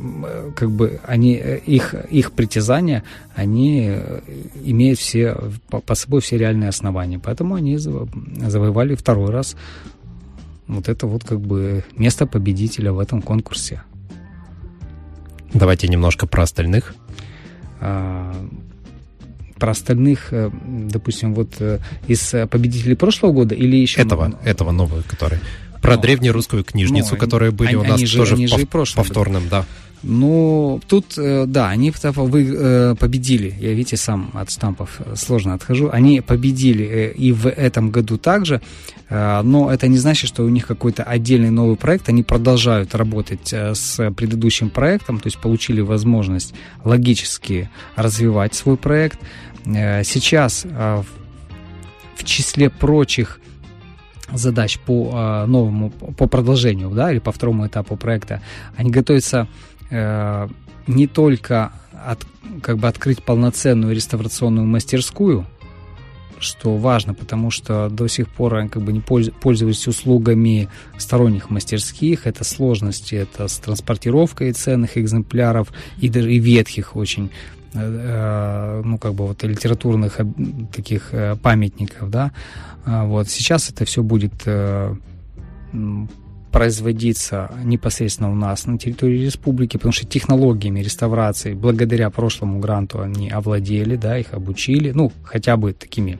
как 0.56 0.70
бы 0.72 0.98
они 1.06 1.36
э, 1.36 1.58
их 1.58 1.94
их 2.10 2.32
притязания 2.32 3.04
они 3.36 3.90
э, 3.90 4.20
имеют 4.64 4.98
все 4.98 5.36
по, 5.68 5.94
собой 5.94 6.20
все 6.20 6.36
реальные 6.36 6.70
основания, 6.70 7.20
поэтому 7.20 7.54
они 7.54 7.76
заво- 7.76 8.08
завоевали 8.50 8.96
второй 8.96 9.30
раз 9.30 9.54
вот 10.66 10.88
это 10.88 11.06
вот 11.06 11.22
как 11.22 11.40
бы 11.40 11.84
место 11.96 12.26
победителя 12.26 12.92
в 12.92 12.98
этом 12.98 13.22
конкурсе. 13.22 13.82
Давайте 15.54 15.86
немножко 15.86 16.26
про 16.26 16.42
остальных. 16.42 16.92
Про 19.60 19.70
остальных, 19.72 20.32
э, 20.32 20.50
допустим, 20.90 21.34
вот 21.34 21.50
э, 21.60 21.78
из 22.08 22.34
э, 22.34 22.46
победителей 22.46 22.96
прошлого 22.96 23.32
года 23.32 23.54
или 23.54 23.76
еще 23.76 24.00
Этого, 24.00 24.34
этого 24.44 24.72
нового, 24.72 25.02
который. 25.02 25.38
Про 25.82 25.96
Ну, 25.96 26.02
древнерусскую 26.02 26.64
книжницу, 26.64 27.10
ну, 27.12 27.16
которые 27.18 27.52
были 27.52 27.74
у 27.76 27.80
они- 27.80 27.88
нас 27.90 27.98
они 27.98 28.06
же- 28.06 28.18
тоже 28.18 28.34
они 28.34 28.46
в 28.46 28.50
же 28.50 28.56
пов- 28.64 28.94
повторном, 28.96 29.44
да. 29.48 29.64
Ну, 30.02 30.80
тут, 30.88 31.12
да, 31.16 31.68
они 31.68 31.92
вы, 31.92 32.96
победили. 32.98 33.54
Я, 33.60 33.74
видите, 33.74 33.98
сам 33.98 34.30
от 34.32 34.50
штампов 34.50 34.98
сложно 35.14 35.52
отхожу. 35.52 35.90
Они 35.92 36.22
победили 36.22 37.12
и 37.18 37.32
в 37.32 37.46
этом 37.46 37.90
году 37.90 38.16
также, 38.16 38.62
но 39.10 39.70
это 39.70 39.88
не 39.88 39.98
значит, 39.98 40.28
что 40.28 40.42
у 40.44 40.48
них 40.48 40.66
какой-то 40.66 41.02
отдельный 41.02 41.50
новый 41.50 41.76
проект. 41.76 42.08
Они 42.08 42.22
продолжают 42.22 42.94
работать 42.94 43.52
с 43.52 44.10
предыдущим 44.12 44.70
проектом, 44.70 45.18
то 45.20 45.26
есть 45.26 45.36
получили 45.38 45.82
возможность 45.82 46.54
логически 46.82 47.68
развивать 47.96 48.54
свой 48.54 48.78
проект. 48.78 49.18
Э, 49.66 50.02
Сейчас 50.04 50.64
э, 50.64 51.02
в- 52.16 52.24
числе 52.24 52.68
прочих 52.70 53.40
задач 54.32 54.78
по 54.78 55.10
э, 55.12 55.46
новому, 55.46 55.90
по 55.90 56.26
продолжению, 56.26 56.90
да, 56.90 57.10
или 57.10 57.18
по 57.18 57.32
второму 57.32 57.66
этапу 57.66 57.96
проекта, 57.96 58.40
они 58.76 58.90
готовятся 58.90 59.48
не 60.86 61.06
только 61.08 61.72
от, 62.06 62.24
как 62.62 62.78
бы 62.78 62.86
открыть 62.86 63.24
полноценную 63.24 63.92
реставрационную 63.92 64.66
мастерскую, 64.66 65.46
что 66.38 66.76
важно, 66.76 67.12
потому 67.12 67.50
что 67.50 67.88
до 67.88 68.06
сих 68.08 68.28
пор 68.28 68.54
они 68.56 68.68
как 68.68 68.82
бы 68.82 68.92
не 68.92 69.00
польз- 69.00 69.32
пользовались 69.32 69.86
услугами 69.88 70.68
сторонних 70.96 71.50
мастерских, 71.50 72.26
это 72.26 72.44
сложности, 72.44 73.14
это 73.16 73.48
с 73.48 73.58
транспортировкой 73.58 74.52
ценных 74.52 74.96
экземпляров 74.96 75.72
и 75.98 76.08
даже 76.08 76.32
и 76.32 76.38
ветхих 76.38 76.94
очень 76.96 77.30
ну, 77.72 78.98
как 78.98 79.14
бы 79.14 79.26
вот 79.26 79.42
литературных 79.44 80.20
об- 80.20 80.34
таких 80.72 81.10
э, 81.12 81.36
памятников, 81.36 82.10
да, 82.10 82.32
А, 82.84 83.04
вот 83.04 83.28
сейчас 83.28 83.70
это 83.70 83.84
все 83.84 84.02
будет 84.02 84.32
э, 84.46 84.94
производиться 86.50 87.50
непосредственно 87.62 88.30
у 88.30 88.34
нас 88.34 88.66
на 88.66 88.76
территории 88.78 89.24
республики, 89.24 89.76
потому 89.76 89.92
что 89.92 90.06
технологиями 90.06 90.80
реставрации 90.80 91.54
благодаря 91.54 92.10
прошлому 92.10 92.58
гранту 92.58 93.00
они 93.00 93.30
овладели, 93.30 93.96
да, 93.96 94.18
их 94.18 94.32
обучили, 94.34 94.90
ну, 94.90 95.12
хотя 95.22 95.56
бы 95.56 95.72
такими 95.72 96.18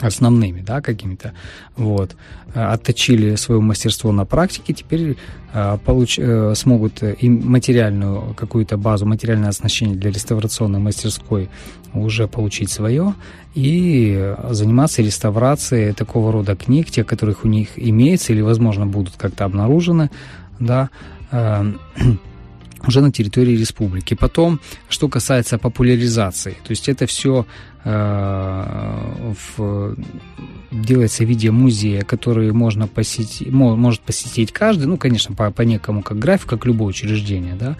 основными, 0.00 0.60
да, 0.60 0.80
какими-то, 0.80 1.32
вот, 1.76 2.16
Э, 2.54 2.72
отточили 2.72 3.36
свое 3.36 3.60
мастерство 3.60 4.10
на 4.10 4.24
практике, 4.24 4.72
теперь 4.72 5.18
э, 5.52 5.78
получ, 5.84 6.18
э, 6.18 6.54
смогут 6.54 7.02
и 7.02 7.28
материальную 7.28 8.34
какую-то 8.34 8.78
базу, 8.78 9.04
материальное 9.04 9.50
оснащение 9.50 9.96
для 9.96 10.10
реставрационной 10.10 10.78
мастерской 10.78 11.50
уже 11.92 12.26
получить 12.26 12.70
свое 12.70 13.14
и 13.54 14.34
заниматься 14.50 15.02
реставрацией 15.02 15.92
такого 15.92 16.32
рода 16.32 16.56
книг, 16.56 16.90
те, 16.90 17.04
которых 17.04 17.44
у 17.44 17.48
них 17.48 17.68
имеется 17.76 18.32
или, 18.32 18.40
возможно, 18.40 18.86
будут 18.86 19.16
как-то 19.16 19.44
обнаружены, 19.44 20.10
да, 20.58 20.88
уже 22.86 23.00
на 23.00 23.12
территории 23.12 23.56
республики. 23.56 24.14
Потом, 24.14 24.60
что 24.88 25.08
касается 25.08 25.58
популяризации, 25.58 26.56
то 26.64 26.70
есть 26.70 26.88
это 26.88 27.06
все 27.06 27.46
в, 27.84 29.96
делается 30.70 31.24
в 31.24 31.26
виде 31.26 31.50
музея, 31.50 32.02
который 32.02 32.52
можно 32.52 32.86
посетить, 32.86 33.50
мо- 33.50 33.76
может 33.76 34.00
посетить 34.00 34.52
каждый, 34.52 34.86
ну, 34.86 34.96
конечно, 34.96 35.34
по, 35.34 35.50
по 35.50 35.62
некому 35.62 36.02
как 36.02 36.18
график, 36.18 36.48
как 36.48 36.66
любое 36.66 36.88
учреждение, 36.88 37.54
да. 37.54 37.76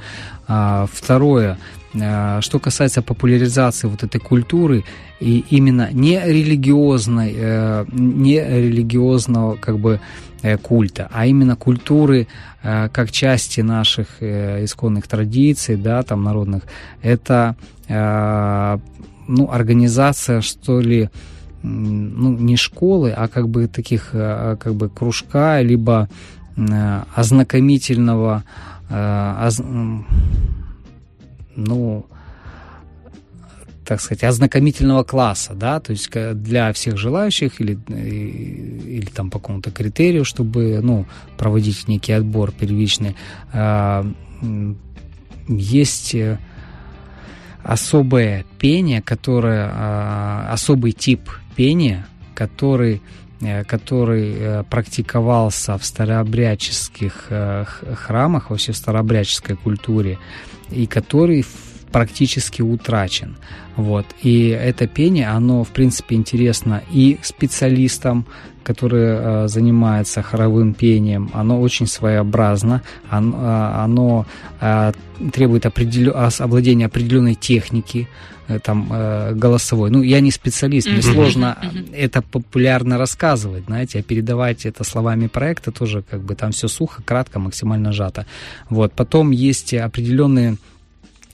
А, 0.47 0.87
второе, 0.91 1.59
а, 1.95 2.41
что 2.41 2.59
касается 2.59 3.03
популяризации 3.03 3.89
вот 3.89 4.03
этой 4.03 4.21
культуры 4.21 4.85
и 5.21 5.45
именно 5.51 5.91
не 5.93 6.21
религиозной, 6.25 7.35
э, 7.37 7.85
не 7.93 8.41
религиозного 8.41 9.57
как 9.57 9.79
бы 9.79 10.01
э, 10.43 10.57
культа, 10.59 11.09
а 11.13 11.27
именно 11.27 11.57
культуры 11.57 12.29
э, 12.63 12.89
как 12.93 13.11
части 13.11 13.61
наших 13.61 14.09
э, 14.21 14.65
исконных 14.65 15.09
традиций, 15.09 15.77
да, 15.77 16.03
там 16.03 16.23
народных, 16.23 16.65
это 17.03 17.57
э, 17.89 18.79
ну, 19.29 19.51
организация, 19.51 20.41
что 20.41 20.81
ли, 20.81 21.11
ну, 21.62 22.37
не 22.37 22.57
школы, 22.57 23.12
а 23.12 23.29
как 23.29 23.49
бы 23.49 23.69
таких, 23.69 24.11
э, 24.12 24.57
как 24.59 24.75
бы 24.75 24.88
кружка, 24.88 25.61
либо 25.61 26.09
э, 26.57 27.03
ознакомительного, 27.14 28.45
э, 28.88 29.51
ну, 31.57 32.07
так 33.85 34.01
сказать, 34.01 34.25
ознакомительного 34.25 35.03
класса, 35.03 35.55
да, 35.55 35.81
то 35.81 35.93
есть 35.93 36.11
для 36.11 36.73
всех 36.73 36.99
желающих 36.99 37.61
или, 37.61 37.79
или 37.88 39.07
там 39.07 39.31
по 39.31 39.38
какому-то 39.38 39.71
критерию, 39.71 40.25
чтобы, 40.25 40.81
ну, 40.83 41.07
проводить 41.38 41.88
некий 41.88 42.12
отбор 42.12 42.53
первичный. 42.53 43.17
Есть 45.49 46.14
особое 47.62 48.44
пение, 48.59 49.03
которое, 49.03 49.71
а, 49.73 50.49
особый 50.53 50.92
тип 50.92 51.31
пения, 51.57 52.07
который 52.35 53.03
э, 53.40 53.64
который 53.64 54.35
э, 54.37 54.64
практиковался 54.64 55.77
в 55.79 55.85
старообрядческих 55.85 57.27
э, 57.31 57.64
храмах, 57.94 58.51
вообще 58.51 58.73
в 58.73 58.77
старообрядческой 58.77 59.57
культуре, 59.57 60.18
и 60.71 60.87
который 60.87 61.44
практически 61.92 62.62
утрачен. 62.62 63.37
Вот. 63.77 64.07
И 64.23 64.49
это 64.49 64.87
пение, 64.87 65.29
оно, 65.29 65.64
в 65.64 65.68
принципе, 65.68 66.16
интересно 66.16 66.83
и 66.90 67.18
специалистам, 67.23 68.27
которые 68.68 69.18
э, 69.18 69.48
занимаются 69.48 70.22
хоровым 70.22 70.74
пением. 70.74 71.31
Оно 71.35 71.61
очень 71.61 71.87
своеобразно, 71.87 72.83
оно, 73.11 73.37
э, 73.37 73.85
оно 73.85 74.26
э, 74.61 74.92
требует 75.33 75.66
определен... 75.66 76.12
обладения 76.40 76.87
определенной 76.87 77.35
техники, 77.35 78.07
э, 78.48 78.59
там, 78.59 78.88
э, 78.92 79.33
голосовой. 79.35 79.90
Ну, 79.90 80.02
я 80.02 80.20
не 80.20 80.31
специалист, 80.31 80.88
мне 80.90 81.02
сложно 81.02 81.57
это 81.92 82.22
популярно 82.22 82.98
рассказывать, 82.98 83.64
знаете, 83.66 84.00
а 84.00 84.02
передавать 84.02 84.66
это 84.66 84.85
словами 84.85 85.28
проекта 85.28 85.70
тоже 85.70 86.02
как 86.11 86.20
бы 86.20 86.35
там 86.35 86.50
все 86.50 86.68
сухо, 86.68 87.02
кратко, 87.02 87.38
максимально 87.38 87.92
сжато. 87.92 88.26
Вот. 88.70 88.92
Потом 88.92 89.33
есть 89.33 89.74
определенные 89.74 90.57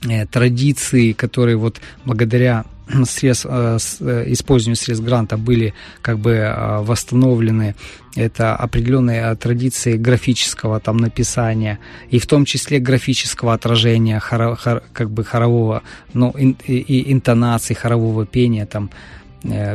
Э, 0.09 0.27
традиции, 0.27 1.13
которые 1.13 1.57
вот 1.57 1.81
благодаря 2.05 2.65
средств, 3.05 3.47
э, 3.49 3.79
э, 4.01 4.25
использованию 4.29 4.77
средств 4.77 5.05
гранта 5.05 5.37
были 5.37 5.75
как 6.03 6.19
бы 6.19 6.53
восстановлены. 6.81 7.75
Это 8.17 8.55
определенные 8.55 9.35
традиции 9.35 9.97
графического 9.97 10.79
там 10.79 10.99
написания 10.99 11.81
и 12.11 12.19
в 12.19 12.27
том 12.27 12.45
числе 12.45 12.79
графического 12.79 13.55
отражения 13.55 14.21
хоро, 14.21 14.55
хор, 14.55 14.83
как 14.93 15.11
бы 15.11 15.25
хорового, 15.25 15.83
ну, 16.13 16.33
ин, 16.39 16.57
и 16.67 17.13
интонации 17.13 17.75
хорового 17.75 18.25
пения 18.25 18.67
там 18.67 18.91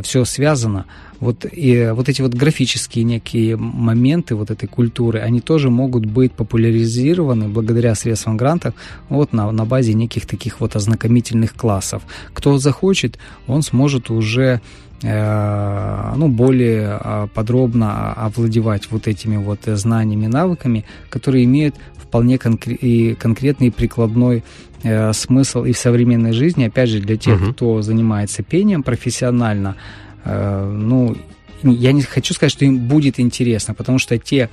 все 0.02 0.24
связано. 0.24 0.86
Вот, 1.20 1.44
и 1.52 1.90
вот 1.94 2.08
эти 2.08 2.22
вот 2.22 2.34
графические 2.34 3.04
некие 3.04 3.56
моменты 3.56 4.34
вот 4.34 4.50
этой 4.50 4.66
культуры, 4.66 5.20
они 5.20 5.40
тоже 5.40 5.68
могут 5.70 6.06
быть 6.06 6.32
популяризированы 6.32 7.48
благодаря 7.48 7.94
средствам 7.94 8.38
грантов 8.38 8.74
вот 9.10 9.32
на, 9.34 9.52
на 9.52 9.66
базе 9.66 9.92
неких 9.92 10.26
таких 10.26 10.60
вот 10.60 10.76
ознакомительных 10.76 11.54
классов. 11.54 12.02
Кто 12.32 12.58
захочет, 12.58 13.18
он 13.46 13.62
сможет 13.62 14.10
уже 14.10 14.62
э, 15.02 16.12
ну, 16.16 16.28
более 16.28 16.88
а, 16.88 17.26
подробно 17.26 18.14
овладевать 18.14 18.90
вот 18.90 19.06
этими 19.06 19.36
вот 19.36 19.60
знаниями, 19.66 20.26
навыками, 20.26 20.86
которые 21.10 21.44
имеют 21.44 21.74
вполне 21.96 22.36
конкре- 22.36 22.76
и 22.76 23.14
конкретный 23.14 23.70
прикладной 23.70 24.42
э, 24.82 25.12
смысл 25.12 25.64
и 25.64 25.72
в 25.72 25.78
современной 25.78 26.32
жизни, 26.32 26.64
опять 26.64 26.88
же, 26.88 27.00
для 27.00 27.16
тех, 27.16 27.40
uh-huh. 27.40 27.52
кто 27.52 27.82
занимается 27.82 28.42
пением 28.42 28.82
профессионально, 28.82 29.76
ну, 30.24 31.16
я 31.62 31.92
не 31.92 32.02
хочу 32.02 32.34
сказать, 32.34 32.52
что 32.52 32.64
им 32.64 32.78
будет 32.78 33.20
интересно, 33.20 33.74
потому 33.74 33.98
что 33.98 34.18
те, 34.18 34.48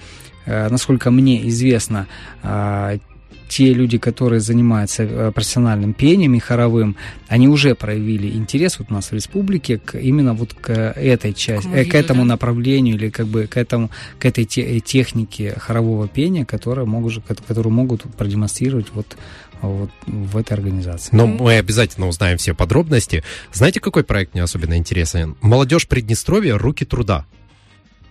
э, 0.46 0.70
насколько 0.70 1.12
мне 1.12 1.48
известно, 1.50 2.08
э, 2.44 3.00
те 3.48 3.74
люди, 3.74 3.98
которые 3.98 4.40
занимаются 4.40 5.32
профессиональным 5.34 5.94
пением 5.94 6.36
и 6.36 6.40
хоровым, 6.40 6.96
они 7.28 7.48
уже 7.48 7.76
проявили 7.76 8.30
интерес 8.30 8.80
вот 8.80 8.88
у 8.90 8.94
нас 8.94 9.12
в 9.12 9.14
республике 9.14 9.78
к, 9.78 9.98
именно 9.98 10.34
вот 10.34 10.54
к 10.54 10.72
этой 10.72 11.34
части, 11.34 11.68
к, 11.68 11.92
к 11.92 11.96
этому 11.96 12.22
да? 12.22 12.30
направлению 12.30 12.96
или 12.96 13.10
как 13.10 13.28
бы 13.28 13.48
к 13.48 13.58
этому 13.58 13.90
к 14.20 14.26
этой 14.26 14.46
те, 14.46 14.80
технике 14.80 15.56
хорового 15.58 16.08
пения, 16.08 16.46
которая 16.46 16.86
могут, 16.86 17.24
которую 17.48 17.74
могут 17.74 18.04
продемонстрировать 18.16 18.88
вот 18.94 19.18
вот 19.62 19.90
в 20.06 20.38
этой 20.38 20.54
организации. 20.54 21.16
Но 21.16 21.26
мы 21.26 21.58
обязательно 21.58 22.08
узнаем 22.08 22.38
все 22.38 22.54
подробности. 22.54 23.24
Знаете, 23.52 23.80
какой 23.80 24.04
проект 24.04 24.34
мне 24.34 24.44
особенно 24.44 24.78
интересен? 24.78 25.36
Молодежь 25.42 25.88
Приднестровья 25.88 26.58
«Руки 26.58 26.86
труда». 26.86 27.26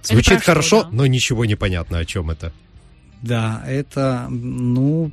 Звучит 0.03 0.43
хорошо, 0.43 0.85
да? 0.85 0.89
но 0.93 1.07
ничего 1.07 1.45
не 1.45 1.57
понятно, 1.57 1.99
о 1.99 2.05
чем 2.05 2.31
это. 2.31 2.53
Да, 3.23 3.63
это, 3.67 4.27
ну, 4.31 5.11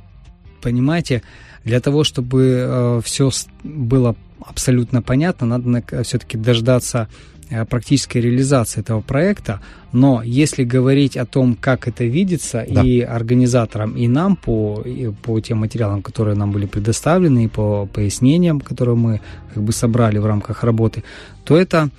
понимаете, 0.64 1.22
для 1.64 1.80
того, 1.80 2.04
чтобы 2.04 2.40
э, 2.42 3.00
все 3.04 3.30
было 3.62 4.16
абсолютно 4.40 5.02
понятно, 5.02 5.46
надо 5.46 5.82
все-таки 6.02 6.38
дождаться 6.38 7.08
Э, 7.50 7.64
практической 7.66 8.18
реализации 8.18 8.80
этого 8.80 9.02
проекта, 9.02 9.60
но 9.92 10.22
если 10.24 10.64
говорить 10.64 11.16
о 11.16 11.26
том, 11.26 11.56
как 11.60 11.86
это 11.86 12.04
видится 12.04 12.64
да. 12.68 12.82
и 12.82 13.00
организаторам, 13.00 13.96
и 13.96 14.08
нам 14.08 14.36
по, 14.36 14.82
и 14.84 15.10
по 15.10 15.38
тем 15.40 15.58
материалам, 15.58 16.02
которые 16.02 16.36
нам 16.36 16.52
были 16.52 16.66
предоставлены, 16.66 17.44
и 17.44 17.48
по 17.48 17.86
пояснениям, 17.86 18.60
которые 18.60 18.96
мы 18.96 19.20
как 19.52 19.62
бы 19.62 19.72
собрали 19.72 20.18
в 20.18 20.26
рамках 20.26 20.64
работы, 20.64 21.04
то 21.44 21.56
это 21.56 21.90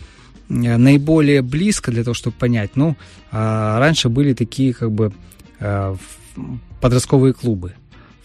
э, 0.49 0.77
наиболее 0.77 1.41
близко 1.43 1.91
для 1.91 2.03
того, 2.03 2.15
чтобы 2.15 2.35
понять. 2.39 2.71
Ну, 2.75 2.95
а 3.31 3.79
раньше 3.79 4.09
были 4.09 4.33
такие 4.33 4.73
как 4.73 4.91
бы 4.91 5.11
подростковые 6.81 7.33
клубы, 7.33 7.73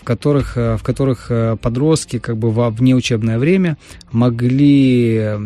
в 0.01 0.05
которых, 0.05 0.57
в 0.57 0.81
которых 0.83 1.31
подростки 1.61 2.19
как 2.19 2.37
бы 2.39 2.51
во 2.51 2.71
внеучебное 2.71 3.39
время 3.39 3.77
могли 4.13 5.37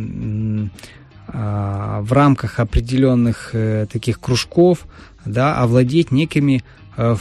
а, 1.27 2.01
в 2.03 2.13
рамках 2.13 2.61
определенных 2.61 3.51
э, 3.55 3.87
таких 3.91 4.21
кружков 4.21 4.87
да, 5.25 5.57
овладеть 5.57 6.13
некими, 6.13 6.63
э, 6.97 7.17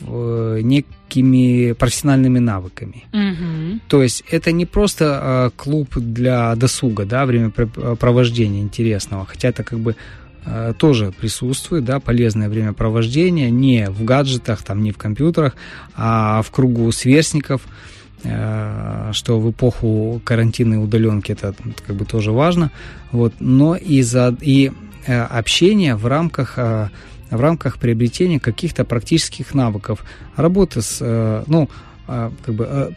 э, 0.00 0.60
некими 0.62 1.72
профессиональными 1.72 2.38
навыками. 2.38 3.04
Mm-hmm. 3.12 3.80
То 3.88 4.02
есть 4.02 4.24
это 4.30 4.52
не 4.52 4.64
просто 4.64 5.52
клуб 5.56 5.96
для 5.96 6.54
досуга, 6.54 7.04
да, 7.04 7.26
времяпровождения 7.26 8.62
интересного, 8.62 9.26
хотя 9.26 9.48
это 9.48 9.64
как 9.64 9.80
бы 9.80 9.96
тоже 10.78 11.12
присутствует, 11.12 11.84
да, 11.84 11.98
полезное 11.98 12.48
времяпровождение 12.48 13.50
не 13.50 13.90
в 13.90 14.04
гаджетах, 14.04 14.62
там, 14.62 14.82
не 14.82 14.92
в 14.92 14.98
компьютерах, 14.98 15.56
а 15.96 16.42
в 16.42 16.50
кругу 16.50 16.92
сверстников, 16.92 17.62
Э, 18.28 19.10
что 19.12 19.38
в 19.38 19.50
эпоху 19.50 20.20
карантинной 20.24 20.82
удаленки 20.82 21.32
это 21.32 21.54
как 21.86 21.96
бы 21.96 22.04
тоже 22.04 22.32
важно, 22.32 22.70
вот, 23.12 23.34
но 23.40 23.76
и, 23.76 24.02
за, 24.02 24.34
и 24.40 24.72
э, 25.06 25.20
общение 25.20 25.94
в 25.96 26.06
рамках 26.06 26.54
э, 26.56 26.88
в 27.30 27.40
рамках 27.40 27.78
приобретения 27.78 28.40
каких-то 28.40 28.84
практических 28.84 29.52
навыков, 29.52 30.04
работы 30.36 30.80
с, 30.80 31.44
ну, 31.48 31.68
как 32.06 32.54
бы 32.54 32.94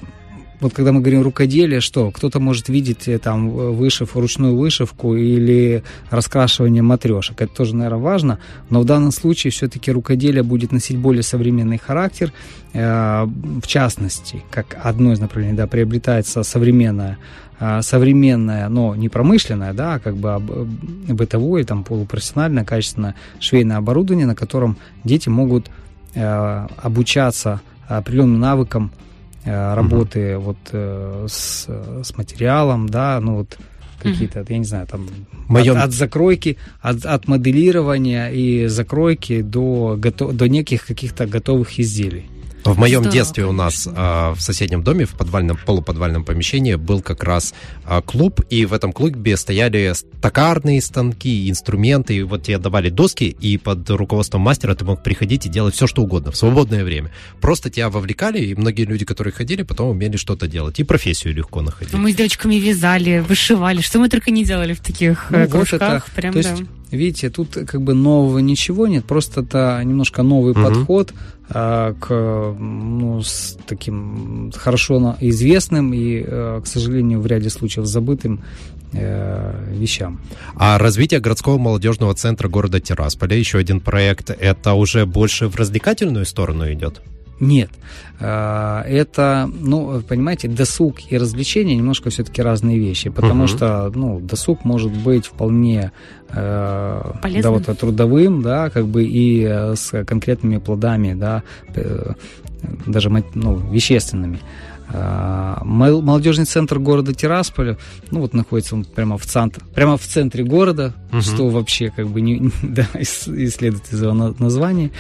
вот 0.60 0.74
когда 0.74 0.92
мы 0.92 1.00
говорим 1.00 1.22
рукоделие, 1.22 1.80
что 1.80 2.12
кто-то 2.12 2.40
может 2.40 2.70
видеть 2.70 3.08
э, 3.08 3.18
там 3.18 3.50
вышив, 3.50 4.16
ручную 4.16 4.58
вышивку 4.58 5.16
или 5.16 5.84
раскрашивание 6.10 6.84
матрешек. 6.84 7.42
Это 7.42 7.54
тоже, 7.54 7.76
наверное, 7.76 8.00
важно. 8.00 8.40
Но 8.70 8.82
в 8.82 8.86
данном 8.86 9.12
случае 9.12 9.52
все-таки 9.52 9.92
рукоделие 9.92 10.44
будет 10.44 10.72
носить 10.72 10.98
более 10.98 11.24
современный 11.24 11.78
характер. 11.78 12.34
Э, 12.74 13.26
в 13.26 13.68
частности, 13.68 14.44
как 14.52 14.78
одно 14.84 15.14
из 15.14 15.20
направлений, 15.20 15.56
да, 15.56 15.68
приобретается 15.68 16.44
современное 16.44 17.18
э, 17.60 17.82
современное, 17.82 18.68
но 18.68 18.96
не 18.96 19.08
промышленное, 19.08 19.74
да, 19.74 19.96
а 19.96 20.00
как 20.00 20.18
бы 20.18 20.42
бытовое, 21.08 21.64
там, 21.64 21.86
полупрофессиональное, 21.86 22.66
качественное 22.66 23.16
швейное 23.40 23.78
оборудование, 23.78 24.26
на 24.26 24.36
котором 24.36 24.78
дети 25.04 25.30
могут 25.30 25.70
обучаться 26.16 27.62
определенным 27.88 28.40
навыкам 28.40 28.92
Э, 28.92 29.09
работы 29.50 30.38
угу. 30.38 30.46
вот 30.46 30.58
э, 30.72 31.26
с, 31.30 31.68
с 32.04 32.18
материалом, 32.18 32.90
да, 32.90 33.20
ну 33.20 33.38
вот 33.38 33.58
какие-то, 34.02 34.46
я 34.48 34.58
не 34.58 34.66
знаю, 34.66 34.88
там 34.88 35.08
Моем... 35.48 35.78
от, 35.78 35.86
от 35.86 35.92
закройки, 35.92 36.58
от, 36.82 37.06
от 37.06 37.28
моделирования 37.28 38.30
и 38.30 38.68
закройки 38.68 39.42
до, 39.42 39.96
готов, 39.98 40.34
до 40.34 40.48
неких 40.48 40.86
каких-то 40.86 41.26
готовых 41.28 41.80
изделий. 41.80 42.26
В 42.64 42.78
моем 42.78 43.02
Здорово, 43.02 43.14
детстве 43.14 43.46
у 43.46 43.52
нас 43.52 43.88
а, 43.92 44.34
в 44.34 44.42
соседнем 44.42 44.84
доме, 44.84 45.06
в 45.06 45.12
подвальном, 45.12 45.58
полуподвальном 45.66 46.26
помещении 46.26 46.76
был 46.76 47.02
как 47.02 47.24
раз 47.24 47.54
а, 47.86 48.02
клуб, 48.02 48.42
и 48.50 48.66
в 48.66 48.74
этом 48.74 48.92
клубе 48.92 49.38
стояли 49.38 49.94
токарные 50.22 50.82
станки, 50.82 51.50
инструменты, 51.50 52.18
и 52.18 52.24
вот 52.24 52.44
тебе 52.44 52.58
давали 52.58 52.90
доски, 52.90 53.26
и 53.26 53.58
под 53.58 53.90
руководством 53.90 54.42
мастера 54.42 54.76
ты 54.76 54.86
мог 54.86 55.04
приходить 55.04 55.46
и 55.46 55.50
делать 55.50 55.76
все, 55.76 55.88
что 55.88 56.02
угодно 56.02 56.32
в 56.32 56.38
свободное 56.38 56.84
время. 56.84 57.12
Просто 57.40 57.70
тебя 57.70 57.90
вовлекали, 57.90 58.40
и 58.40 58.56
многие 58.56 58.84
люди, 58.84 59.06
которые 59.06 59.34
ходили, 59.34 59.64
потом 59.64 59.90
умели 59.90 60.18
что-то 60.18 60.48
делать, 60.48 60.80
и 60.80 60.84
профессию 60.84 61.34
легко 61.34 61.62
находить. 61.62 61.94
Мы 61.94 62.12
с 62.12 62.16
девочками 62.16 62.56
вязали, 62.56 63.20
вышивали, 63.20 63.82
что 63.82 64.00
мы 64.00 64.10
только 64.10 64.32
не 64.32 64.44
делали 64.44 64.74
в 64.74 64.82
таких 64.82 65.28
ну, 65.30 65.48
кружках. 65.48 65.82
Вот 65.82 65.82
это, 65.82 66.04
Прям, 66.16 66.34
то 66.34 66.40
есть, 66.40 66.64
видите, 66.92 67.30
тут 67.30 67.56
как 67.68 67.82
бы 67.82 67.94
нового 67.94 68.40
ничего 68.40 68.88
нет, 68.88 69.06
просто 69.06 69.42
это 69.42 69.82
немножко 69.84 70.24
новый 70.24 70.54
угу. 70.54 70.64
подход, 70.64 71.14
Э, 71.52 71.96
к 72.00 72.14
ну, 72.60 73.22
с 73.24 73.58
таким 73.66 74.52
хорошо 74.56 75.16
известным 75.20 75.94
и, 75.94 76.24
э, 76.26 76.62
к 76.64 76.68
сожалению, 76.68 77.22
в 77.22 77.26
ряде 77.26 77.50
случаев 77.50 77.88
забытым 77.88 78.44
э, 78.94 79.74
вещам. 79.74 80.22
А 80.56 80.78
развитие 80.78 81.20
городского 81.20 81.58
молодежного 81.58 82.14
центра 82.14 82.48
города 82.50 82.80
Тирасполя, 82.80 83.36
еще 83.36 83.58
один 83.58 83.80
проект, 83.82 84.30
это 84.30 84.74
уже 84.74 85.08
больше 85.08 85.48
в 85.48 85.56
развлекательную 85.56 86.26
сторону 86.26 86.72
идет? 86.72 87.02
Нет. 87.40 87.70
А, 88.20 88.84
это, 88.84 89.50
ну, 89.52 90.02
понимаете, 90.02 90.48
досуг 90.48 91.12
и 91.12 91.18
развлечения 91.18 91.76
немножко 91.76 92.10
все-таки 92.10 92.42
разные 92.42 92.78
вещи, 92.78 93.10
потому 93.10 93.44
угу. 93.44 93.48
что, 93.48 93.92
ну, 93.96 94.20
досуг 94.20 94.66
может 94.66 94.92
быть 94.92 95.26
вполне 95.26 95.92
э, 96.30 96.34
да, 97.42 97.52
вот, 97.52 97.66
трудовым, 97.78 98.42
да, 98.42 98.70
как 98.70 98.88
бы 98.88 99.06
и 99.06 99.46
с 99.46 100.04
конкретными 100.06 100.58
плодами, 100.58 101.14
да, 101.14 101.44
э, 101.76 102.14
даже 102.86 103.10
ну, 103.34 103.56
вещественными. 103.72 104.40
А, 104.92 105.62
молодежный 105.64 106.46
центр 106.46 106.80
города 106.80 107.14
Тирасполя, 107.14 107.78
ну 108.10 108.22
вот 108.22 108.34
находится 108.34 108.74
он 108.76 108.86
прямо 108.86 109.18
в 109.18 109.26
центре, 109.26 109.64
прямо 109.76 109.98
в 109.98 110.04
центре 110.04 110.44
города, 110.44 110.96
угу. 111.12 111.22
что 111.22 111.48
вообще 111.50 111.92
как 111.96 112.08
бы 112.08 112.22
не, 112.22 112.52
да, 112.64 112.88
исследует 112.96 113.92
из 113.92 114.02
его 114.02 114.14
названия. 114.14 114.92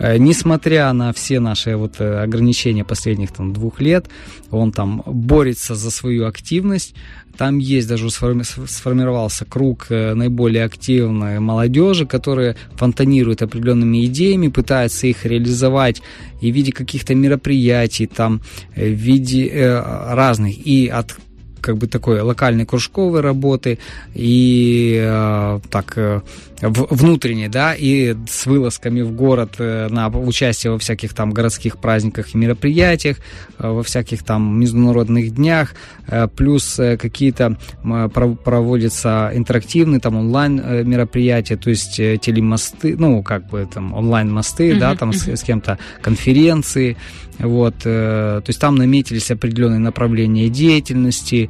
Э, 0.00 0.16
несмотря 0.16 0.92
на 0.92 1.12
все 1.12 1.40
наши 1.40 1.76
вот 1.76 2.00
э, 2.00 2.22
ограничения 2.22 2.84
последних 2.84 3.32
там 3.32 3.52
двух 3.52 3.80
лет, 3.80 4.06
он 4.50 4.72
там 4.72 5.02
борется 5.06 5.74
за 5.74 5.90
свою 5.90 6.26
активность. 6.26 6.94
Там 7.36 7.58
есть 7.58 7.86
даже 7.86 8.10
сформировался 8.10 9.44
круг 9.44 9.86
э, 9.90 10.14
наиболее 10.14 10.64
активной 10.64 11.38
молодежи, 11.38 12.06
которая 12.06 12.56
фонтанирует 12.76 13.42
определенными 13.42 14.06
идеями, 14.06 14.48
пытается 14.48 15.06
их 15.06 15.26
реализовать 15.26 16.02
и 16.40 16.50
в 16.50 16.54
виде 16.54 16.72
каких-то 16.72 17.14
мероприятий, 17.14 18.06
там, 18.06 18.40
в 18.74 18.80
виде 18.80 19.82
разных, 20.08 20.66
и 20.66 20.88
от 20.88 21.14
как 21.60 21.76
бы 21.76 21.86
такой 21.86 22.20
локальной 22.20 22.66
кружковой 22.66 23.20
работы 23.20 23.78
и 24.14 24.98
э, 25.00 25.60
так 25.70 25.92
э, 25.96 26.20
внутренней, 26.60 27.48
да, 27.48 27.74
и 27.74 28.14
с 28.28 28.46
вылазками 28.46 29.00
в 29.00 29.12
город 29.12 29.54
э, 29.58 29.88
на 29.88 30.08
участие 30.08 30.72
во 30.72 30.78
всяких 30.78 31.14
там 31.14 31.32
городских 31.32 31.78
праздниках 31.78 32.34
и 32.34 32.38
мероприятиях, 32.38 33.16
э, 33.58 33.68
во 33.68 33.82
всяких 33.82 34.22
там 34.22 34.60
международных 34.60 35.34
днях, 35.34 35.74
э, 36.06 36.28
плюс 36.28 36.76
какие-то 36.76 37.56
проводятся 37.82 39.30
интерактивные 39.34 40.00
там 40.00 40.16
онлайн 40.16 40.56
мероприятия, 40.88 41.56
то 41.56 41.70
есть 41.70 41.96
телемосты, 41.96 42.96
ну 42.96 43.22
как 43.22 43.48
бы 43.48 43.68
там 43.72 43.94
онлайн 43.94 44.30
мосты, 44.30 44.70
mm-hmm, 44.70 44.78
да, 44.78 44.94
там 44.96 45.10
mm-hmm. 45.10 45.36
с, 45.36 45.40
с 45.40 45.42
кем-то 45.42 45.78
конференции, 46.02 46.96
вот, 47.38 47.78
то 47.78 48.44
есть 48.46 48.60
там 48.60 48.76
наметились 48.76 49.30
определенные 49.30 49.78
направления 49.78 50.48
деятельности, 50.48 51.48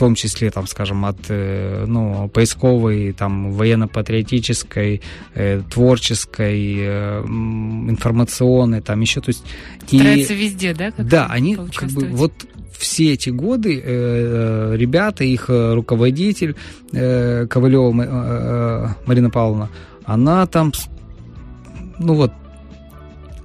том 0.00 0.14
числе, 0.14 0.50
там, 0.50 0.66
скажем, 0.66 1.04
от 1.04 1.18
э, 1.28 1.84
ну, 1.86 2.28
поисковой, 2.28 3.12
там, 3.12 3.52
военно-патриотической, 3.52 5.02
э, 5.34 5.62
творческой, 5.70 6.74
э, 6.78 7.20
информационной, 7.20 8.80
там 8.80 8.98
еще, 9.02 9.20
то 9.20 9.28
есть... 9.28 9.44
Стараются 9.86 10.32
и, 10.32 10.36
везде, 10.36 10.72
да? 10.72 10.90
Да, 10.96 11.26
они 11.26 11.54
как 11.54 11.90
бы 11.90 12.06
вот 12.06 12.32
все 12.72 13.12
эти 13.12 13.28
годы 13.28 13.78
э 13.84 14.76
ребята, 14.76 15.22
их 15.24 15.50
руководитель 15.50 16.56
э, 16.92 17.46
Ковалева 17.46 17.92
э, 18.02 18.88
Марина 19.04 19.28
Павловна, 19.28 19.68
она 20.06 20.46
там, 20.46 20.72
ну 21.98 22.14
вот, 22.14 22.32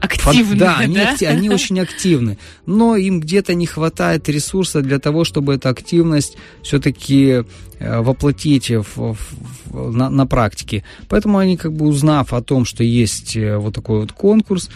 активны. 0.06 0.56
Да, 0.56 0.78
они, 0.78 0.96
да? 0.96 1.12
Акти- 1.12 1.26
они 1.26 1.50
очень 1.50 1.80
активны, 1.80 2.38
но 2.66 2.96
им 2.96 3.20
где-то 3.20 3.54
не 3.54 3.66
хватает 3.66 4.30
ресурса 4.30 4.82
для 4.82 5.00
того, 5.00 5.24
чтобы 5.24 5.56
эту 5.56 5.70
активность 5.70 6.38
все-таки 6.62 7.44
э, 7.80 8.02
воплотить 8.02 8.70
в, 8.70 8.86
в, 8.96 9.18
в, 9.66 9.92
на, 9.92 10.10
на 10.10 10.26
практике. 10.26 10.84
Поэтому 11.10 11.38
они, 11.38 11.58
как 11.58 11.74
бы 11.74 11.86
узнав 11.86 12.34
о 12.34 12.42
том, 12.42 12.66
что 12.66 12.84
есть 12.84 13.36
э, 13.36 13.58
вот 13.58 13.76
такой 13.76 14.02
вот 14.02 14.12
конкурс, 14.12 14.70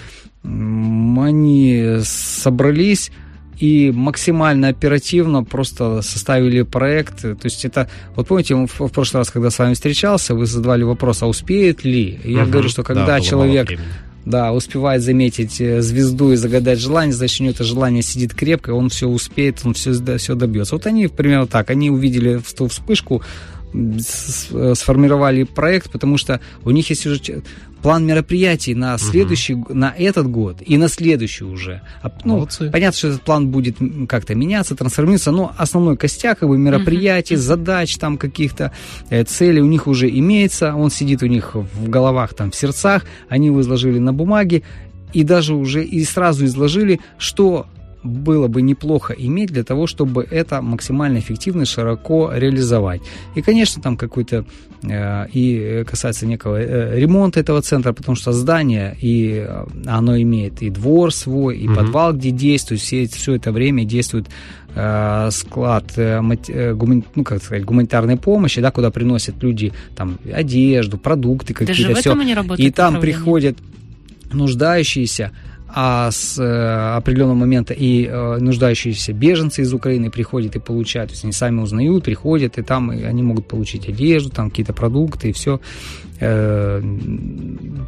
они 0.44 1.98
собрались 2.04 3.12
и 3.60 3.92
максимально 3.92 4.70
оперативно 4.70 5.44
просто 5.44 6.02
составили 6.02 6.62
проект. 6.62 7.22
То 7.22 7.38
есть 7.44 7.66
это, 7.66 7.90
вот 8.16 8.28
помните, 8.28 8.56
в, 8.56 8.68
в 8.68 8.90
прошлый 8.90 9.20
раз, 9.20 9.30
когда 9.32 9.50
с 9.50 9.60
вами 9.60 9.74
встречался, 9.74 10.34
вы 10.34 10.46
задавали 10.46 10.84
вопрос, 10.84 11.22
а 11.24 11.28
успеет 11.28 11.84
ли? 11.84 12.20
Я 12.24 12.44
угу, 12.44 12.52
говорю, 12.52 12.70
что 12.70 12.84
когда 12.84 13.06
да, 13.06 13.20
человек 13.20 13.78
да, 14.26 14.54
успевает 14.54 15.02
заметить 15.02 15.60
э, 15.62 15.82
звезду 15.82 16.32
и 16.32 16.36
загадать 16.36 16.80
желание, 16.80 17.14
значит, 17.14 17.40
у 17.40 17.44
него 17.44 17.54
это 17.54 17.64
желание 17.64 18.02
сидит 18.02 18.34
крепко, 18.34 18.72
он 18.72 18.90
все 18.90 19.08
успеет, 19.08 19.62
он 19.64 19.74
все, 19.74 19.94
все 20.18 20.36
добьется. 20.36 20.76
Вот 20.76 20.86
они 20.86 21.08
примерно 21.08 21.48
так, 21.48 21.70
они 21.70 21.90
увидели 21.90 22.42
ту 22.56 22.68
вспышку, 22.68 23.22
сформировали 23.72 25.44
проект, 25.44 25.92
потому 25.92 26.18
что 26.18 26.42
у 26.64 26.72
них 26.72 26.90
есть 26.90 27.06
уже 27.06 27.22
план 27.82 28.06
мероприятий 28.06 28.76
на 28.76 28.98
следующий, 28.98 29.56
угу. 29.56 29.74
на 29.74 29.94
этот 29.98 30.28
год 30.28 30.58
и 30.66 30.78
на 30.78 30.88
следующий 30.88 31.44
уже. 31.44 31.82
А, 32.02 32.12
ну, 32.24 32.38
Молодцы. 32.38 32.70
понятно, 32.72 32.98
что 32.98 33.08
этот 33.10 33.22
план 33.22 33.48
будет 33.50 33.78
как-то 34.08 34.36
меняться, 34.36 34.76
трансформироваться, 34.76 35.32
но 35.32 35.54
основной 35.58 35.98
костяк 35.98 36.40
как 36.40 36.50
бы, 36.50 36.58
мероприятий, 36.58 37.36
угу. 37.36 37.42
задач 37.42 37.98
там 37.98 38.18
каких-то, 38.18 38.72
э, 39.10 39.24
целей 39.24 39.62
у 39.62 39.68
них 39.68 39.88
уже 39.88 40.10
имеется, 40.10 40.76
он 40.76 40.92
сидит 40.92 41.24
у 41.24 41.28
них 41.28 41.56
в 41.56 41.90
головах, 41.90 42.34
там, 42.34 42.52
в 42.52 42.56
сердцах, 42.56 43.06
они 43.30 43.48
его 43.48 43.62
изложили 43.62 44.00
на 44.00 44.14
бумаге, 44.14 44.64
и 45.14 45.24
даже 45.24 45.56
уже 45.56 45.84
и 45.84 46.04
сразу 46.04 46.46
изложили, 46.46 47.00
что 47.18 47.68
было 48.04 48.48
бы 48.48 48.62
неплохо 48.62 49.14
иметь 49.14 49.52
для 49.52 49.64
того, 49.64 49.88
чтобы 49.88 50.24
это 50.24 50.62
максимально 50.62 51.20
эффективно 51.20 51.64
и 51.64 51.66
широко 51.66 52.32
реализовать. 52.34 53.02
И, 53.36 53.42
конечно, 53.42 53.82
там 53.82 53.98
какой-то 53.98 54.46
э, 54.84 55.28
и 55.34 55.84
касается 55.86 56.26
некого 56.26 56.62
э, 56.62 57.00
ремонта 57.00 57.40
этого 57.40 57.62
центра, 57.62 57.92
потому 57.94 58.16
что 58.16 58.32
здание, 58.32 58.96
и 59.02 59.46
э, 59.46 59.66
оно 59.86 60.18
имеет 60.22 60.62
и 60.62 60.70
двор 60.70 61.14
свой, 61.14 61.58
и 61.58 61.68
mm-hmm. 61.68 61.76
подвал, 61.76 62.14
где 62.14 62.32
действует, 62.32 62.82
все, 62.82 63.06
все 63.06 63.36
это 63.36 63.52
время 63.52 63.84
действует 63.84 64.28
э, 64.76 65.30
склад 65.32 65.86
э, 65.98 66.22
э, 66.48 66.74
гумани, 66.74 67.04
ну, 67.16 67.24
как 67.24 67.44
сказать, 67.44 67.66
гуманитарной 67.66 68.18
помощи, 68.18 68.62
да, 68.62 68.72
куда 68.72 68.92
приносят 68.92 69.44
люди 69.44 69.74
там 69.96 70.18
одежду, 70.34 70.98
продукты 70.98 71.54
какие-то, 71.54 71.96
все. 71.96 72.16
И 72.56 72.72
там 72.72 73.00
приходят 73.02 73.58
нуждающиеся, 74.32 75.32
а 75.74 76.10
с 76.12 76.40
э, 76.40 76.96
определенного 76.98 77.38
момента 77.38 77.74
и 77.74 78.06
э, 78.06 78.38
нуждающиеся 78.40 79.14
беженцы 79.14 79.62
из 79.62 79.74
Украины 79.74 80.10
приходят 80.10 80.56
и 80.56 80.60
получают, 80.60 81.12
то 81.12 81.14
есть 81.14 81.24
они 81.24 81.34
сами 81.34 81.62
узнают, 81.62 82.04
приходят, 82.04 82.58
и 82.58 82.64
там 82.64 82.92
и 82.92 83.04
они 83.04 83.22
могут 83.24 83.48
получить 83.48 83.88
одежду, 83.88 84.30
там 84.30 84.50
какие-то 84.50 84.74
продукты 84.74 85.30
и 85.30 85.32
все. 85.32 85.60
Э, 86.20 86.82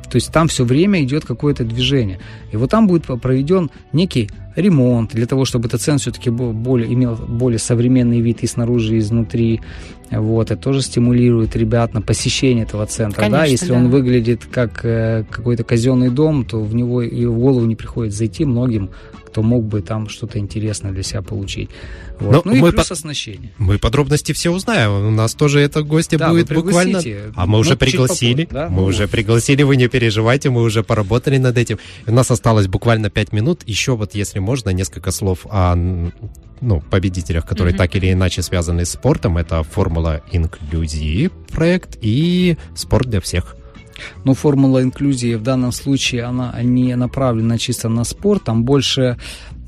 то 0.09 0.15
есть 0.15 0.31
там 0.31 0.47
все 0.47 0.63
время 0.63 1.03
идет 1.03 1.25
какое-то 1.25 1.63
движение. 1.63 2.19
И 2.51 2.57
вот 2.57 2.69
там 2.69 2.87
будет 2.87 3.05
проведен 3.21 3.69
некий 3.93 4.29
ремонт 4.55 5.11
для 5.11 5.25
того, 5.25 5.45
чтобы 5.45 5.67
этот 5.67 5.81
центр 5.81 6.01
все-таки 6.01 6.29
более, 6.29 6.93
имел 6.93 7.15
более 7.15 7.59
современный 7.59 8.21
вид 8.21 8.43
и 8.43 8.47
снаружи, 8.47 8.95
и 8.95 8.99
изнутри. 8.99 9.61
Вот, 10.09 10.51
это 10.51 10.61
тоже 10.61 10.81
стимулирует 10.81 11.55
ребят 11.55 11.93
на 11.93 12.01
посещение 12.01 12.65
этого 12.65 12.85
центра. 12.85 13.21
Конечно, 13.21 13.37
да? 13.37 13.45
Если 13.45 13.69
да. 13.69 13.75
он 13.75 13.89
выглядит 13.89 14.45
как 14.45 14.83
э, 14.83 15.23
какой-то 15.29 15.63
казенный 15.63 16.09
дом, 16.09 16.43
то 16.43 16.61
в 16.61 16.75
него 16.75 17.01
и 17.01 17.25
в 17.25 17.37
голову 17.37 17.65
не 17.65 17.75
приходит 17.75 18.13
зайти 18.13 18.43
многим, 18.43 18.89
кто 19.31 19.41
мог 19.41 19.63
бы 19.63 19.81
там 19.81 20.09
что-то 20.09 20.39
интересное 20.39 20.91
для 20.91 21.03
себя 21.03 21.21
получить. 21.21 21.69
Вот. 22.19 22.45
Ну, 22.45 22.53
ну 22.53 22.67
и 22.67 22.71
плюс 22.71 22.87
по... 22.87 22.93
оснащение. 22.93 23.51
Мы 23.57 23.79
подробности 23.79 24.33
все 24.33 24.51
узнаем. 24.51 25.07
У 25.07 25.11
нас 25.11 25.33
тоже 25.35 25.61
это 25.61 25.83
гости 25.83 26.17
да, 26.17 26.29
будет 26.29 26.53
буквально... 26.53 27.01
А 27.35 27.45
мы 27.45 27.59
уже 27.59 27.77
пригласили. 27.77 28.43
Попозже, 28.43 28.65
да? 28.65 28.69
Мы 28.69 28.81
ну... 28.81 28.87
уже 28.87 29.07
пригласили, 29.07 29.63
вы 29.63 29.77
не 29.77 29.87
переживайте, 29.87 30.49
мы 30.49 30.61
уже 30.61 30.83
поработали 30.83 31.37
над 31.37 31.57
этим. 31.57 31.79
У 32.05 32.11
нас 32.11 32.29
осталось 32.29 32.67
буквально 32.67 33.09
5 33.09 33.31
минут. 33.31 33.61
Еще 33.65 33.95
вот, 33.95 34.15
если 34.15 34.39
можно, 34.39 34.69
несколько 34.71 35.11
слов 35.11 35.47
о 35.49 35.75
ну, 36.59 36.81
победителях, 36.81 37.45
которые 37.45 37.73
mm-hmm. 37.73 37.77
так 37.77 37.95
или 37.95 38.11
иначе 38.11 38.41
связаны 38.41 38.85
с 38.85 38.91
спортом. 38.91 39.37
Это 39.37 39.63
Формула 39.63 40.21
Инклюзии 40.31 41.31
проект 41.51 41.97
и 42.01 42.57
спорт 42.75 43.09
для 43.09 43.21
всех. 43.21 43.55
Но 44.23 44.33
формула 44.33 44.81
инклюзии 44.81 45.35
в 45.35 45.43
данном 45.43 45.71
случае, 45.71 46.23
она 46.23 46.53
не 46.61 46.95
направлена 46.95 47.57
чисто 47.57 47.89
на 47.89 48.03
спорт, 48.03 48.43
там 48.43 48.63
больше 48.63 49.17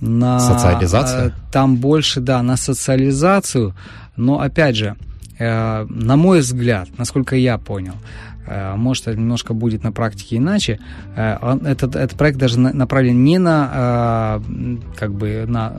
на... 0.04 0.40
Социализация? 0.40 1.28
Э, 1.28 1.32
там 1.52 1.78
больше, 1.78 2.20
да, 2.20 2.44
на 2.44 2.58
социализацию, 2.58 3.74
но, 4.18 4.42
опять 4.42 4.76
же, 4.76 4.96
э, 5.40 5.86
на 5.90 6.16
мой 6.16 6.40
взгляд, 6.42 6.90
насколько 6.98 7.36
я 7.36 7.58
понял, 7.58 7.94
э, 8.46 8.76
может, 8.76 9.08
это 9.08 9.18
немножко 9.18 9.54
будет 9.54 9.84
на 9.84 9.92
практике 9.92 10.38
иначе. 10.38 10.80
Этот, 11.16 11.96
этот 11.96 12.18
проект 12.18 12.38
даже 12.38 12.60
направлен 12.60 13.24
не 13.24 13.40
на, 13.40 14.42
как 14.98 15.14
бы, 15.14 15.46
на 15.48 15.74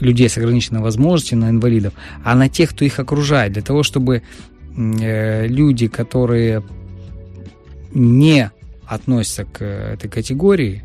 людей 0.00 0.28
с 0.28 0.36
ограниченной 0.36 0.80
возможностью, 0.80 1.38
на 1.38 1.50
инвалидов, 1.50 1.94
а 2.24 2.34
на 2.34 2.48
тех, 2.48 2.70
кто 2.70 2.84
их 2.84 2.98
окружает, 2.98 3.52
для 3.52 3.62
того, 3.62 3.82
чтобы 3.82 4.22
люди, 4.76 5.88
которые 5.88 6.62
не 7.96 8.50
относятся 8.86 9.44
к 9.44 9.64
этой 9.64 10.08
категории, 10.08 10.82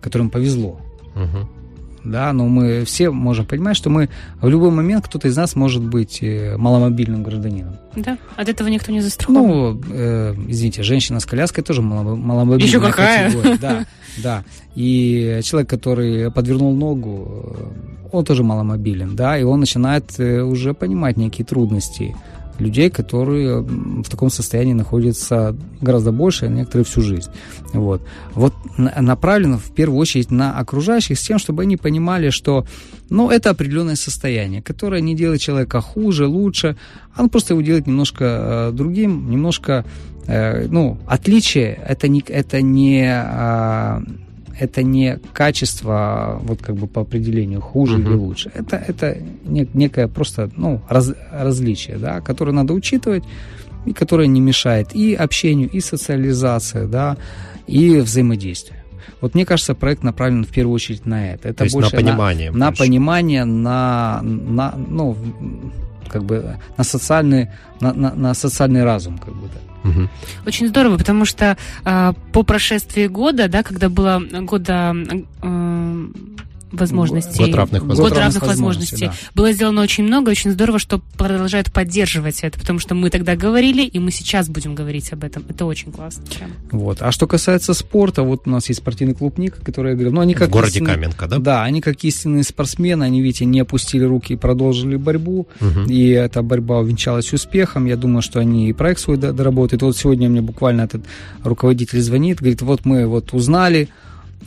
которым 0.00 0.30
повезло. 0.30 0.80
Угу. 1.14 1.48
Да, 2.04 2.32
но 2.32 2.46
мы 2.46 2.84
все 2.86 3.10
можем 3.10 3.44
понимать, 3.44 3.76
что 3.76 3.90
мы 3.90 4.08
в 4.40 4.48
любой 4.48 4.70
момент 4.70 5.04
кто-то 5.06 5.28
из 5.28 5.36
нас 5.36 5.54
может 5.54 5.82
быть 5.82 6.22
э, 6.22 6.56
маломобильным 6.56 7.22
гражданином. 7.22 7.76
Да, 7.94 8.16
от 8.36 8.48
этого 8.48 8.68
никто 8.68 8.90
не 8.90 9.02
застрахован. 9.02 9.42
Ну, 9.46 9.82
э, 9.90 10.34
извините, 10.48 10.82
женщина 10.82 11.20
с 11.20 11.26
коляской 11.26 11.62
тоже 11.62 11.82
маломобильная 11.82 12.66
Еще 12.66 12.80
какая? 12.80 13.26
категория. 13.26 13.58
Да, 13.60 13.84
да. 14.22 14.44
И 14.74 15.40
человек, 15.42 15.68
который 15.68 16.30
подвернул 16.30 16.74
ногу, 16.74 17.54
он 18.10 18.24
тоже 18.24 18.44
маломобилен, 18.44 19.14
да, 19.14 19.38
и 19.38 19.42
он 19.42 19.60
начинает 19.60 20.18
э, 20.18 20.40
уже 20.40 20.72
понимать 20.72 21.18
некие 21.18 21.44
трудности 21.44 22.16
людей, 22.60 22.90
которые 22.90 23.60
в 23.60 24.08
таком 24.08 24.30
состоянии 24.30 24.72
находятся 24.74 25.56
гораздо 25.80 26.12
больше, 26.12 26.46
а 26.46 26.48
некоторые 26.48 26.84
всю 26.84 27.00
жизнь. 27.00 27.30
Вот. 27.72 28.02
Вот 28.34 28.54
направлено 28.76 29.58
в 29.58 29.74
первую 29.74 29.98
очередь 29.98 30.30
на 30.30 30.58
окружающих 30.58 31.18
с 31.18 31.22
тем, 31.22 31.38
чтобы 31.38 31.62
они 31.62 31.76
понимали, 31.76 32.30
что 32.30 32.64
ну, 33.08 33.30
это 33.30 33.50
определенное 33.50 33.96
состояние, 33.96 34.62
которое 34.62 35.00
не 35.00 35.16
делает 35.16 35.40
человека 35.40 35.80
хуже, 35.80 36.26
лучше, 36.26 36.76
оно 37.14 37.28
просто 37.28 37.54
его 37.54 37.62
делает 37.62 37.86
немножко 37.86 38.24
э, 38.24 38.72
другим, 38.72 39.30
немножко, 39.30 39.84
э, 40.26 40.66
ну, 40.68 40.98
отличие, 41.06 41.78
это 41.86 42.08
не, 42.08 42.22
это 42.28 42.62
не 42.62 43.04
э, 43.04 44.00
это 44.58 44.82
не 44.82 45.18
качество, 45.32 46.40
вот 46.42 46.62
как 46.62 46.76
бы 46.76 46.86
по 46.86 47.02
определению, 47.02 47.60
хуже 47.60 47.98
uh-huh. 47.98 48.02
или 48.02 48.14
лучше. 48.14 48.50
Это, 48.54 48.76
это 48.76 49.18
некое 49.44 50.08
просто 50.08 50.50
ну, 50.56 50.82
раз, 50.88 51.12
различие, 51.32 51.96
да, 51.96 52.20
которое 52.20 52.52
надо 52.52 52.74
учитывать, 52.74 53.24
и 53.86 53.92
которое 53.92 54.28
не 54.28 54.40
мешает 54.40 54.94
и 54.94 55.14
общению, 55.14 55.68
и 55.70 55.80
социализации, 55.80 56.86
да, 56.86 57.16
и 57.66 58.00
взаимодействию. 58.00 58.80
Вот 59.20 59.34
мне 59.34 59.44
кажется, 59.44 59.74
проект 59.74 60.02
направлен 60.02 60.44
в 60.44 60.48
первую 60.48 60.74
очередь 60.74 61.06
на 61.06 61.32
это. 61.32 61.48
Это 61.48 61.58
То 61.58 61.64
есть 61.64 61.74
больше 61.74 61.96
на 61.96 62.02
понимание. 62.02 62.50
На, 62.50 62.58
на 62.58 62.72
понимание, 62.72 63.44
на, 63.44 64.20
на, 64.22 64.74
ну, 64.76 65.16
как 66.08 66.24
бы 66.24 66.56
на 66.76 66.84
социальный, 66.84 67.48
на, 67.80 67.92
на, 67.92 68.14
на 68.14 68.34
социальный 68.34 68.84
разум, 68.84 69.18
как 69.18 69.34
бы, 69.34 69.48
да. 69.48 69.69
Очень 70.46 70.68
здорово, 70.68 70.98
потому 70.98 71.24
что 71.24 71.56
э, 71.84 72.12
по 72.32 72.42
прошествии 72.42 73.06
года, 73.06 73.48
да, 73.48 73.62
когда 73.62 73.88
было 73.88 74.20
года 74.20 74.94
э, 75.42 76.06
возможностей. 76.72 77.44
Год 77.44 77.54
равных 77.54 77.82
возможностей. 77.82 78.08
Год 78.08 78.18
равных 78.18 78.42
возможностей. 78.42 79.06
Да. 79.06 79.14
Было 79.34 79.52
сделано 79.52 79.82
очень 79.82 80.04
много, 80.04 80.30
очень 80.30 80.50
здорово, 80.50 80.78
что 80.78 81.00
продолжают 81.16 81.72
поддерживать 81.72 82.40
это, 82.40 82.58
потому 82.58 82.78
что 82.78 82.94
мы 82.94 83.10
тогда 83.10 83.36
говорили, 83.36 83.82
и 83.82 83.98
мы 83.98 84.10
сейчас 84.10 84.48
будем 84.48 84.74
говорить 84.74 85.12
об 85.12 85.24
этом. 85.24 85.44
Это 85.48 85.64
очень 85.66 85.92
классно. 85.92 86.24
Вот. 86.70 87.02
А 87.02 87.12
что 87.12 87.26
касается 87.26 87.74
спорта, 87.74 88.22
вот 88.22 88.42
у 88.46 88.50
нас 88.50 88.68
есть 88.68 88.80
спортивный 88.80 89.14
клуб 89.14 89.38
Ник, 89.38 89.56
который 89.62 89.90
я 89.90 89.94
говорю, 89.94 90.12
ну 90.12 90.20
они 90.20 90.34
как... 90.34 90.48
В 90.48 90.52
городе 90.52 90.80
истинные, 90.80 90.94
Каменка, 90.94 91.26
да? 91.26 91.38
Да, 91.38 91.62
они 91.64 91.80
как 91.80 92.02
истинные 92.04 92.44
спортсмены, 92.44 93.04
они, 93.04 93.20
видите, 93.22 93.44
не 93.44 93.60
опустили 93.60 94.04
руки 94.04 94.34
и 94.34 94.36
продолжили 94.36 94.96
борьбу, 94.96 95.48
угу. 95.60 95.80
и 95.88 96.08
эта 96.10 96.42
борьба 96.42 96.78
увенчалась 96.78 97.32
успехом. 97.32 97.86
Я 97.86 97.96
думаю, 97.96 98.22
что 98.22 98.40
они 98.40 98.68
и 98.68 98.72
проект 98.72 99.00
свой 99.00 99.16
доработают. 99.16 99.82
Вот 99.82 99.96
сегодня 99.96 100.28
мне 100.28 100.40
буквально 100.40 100.82
этот 100.82 101.04
руководитель 101.42 102.00
звонит, 102.00 102.38
говорит, 102.38 102.62
вот 102.62 102.84
мы 102.84 103.06
вот 103.06 103.32
узнали, 103.32 103.88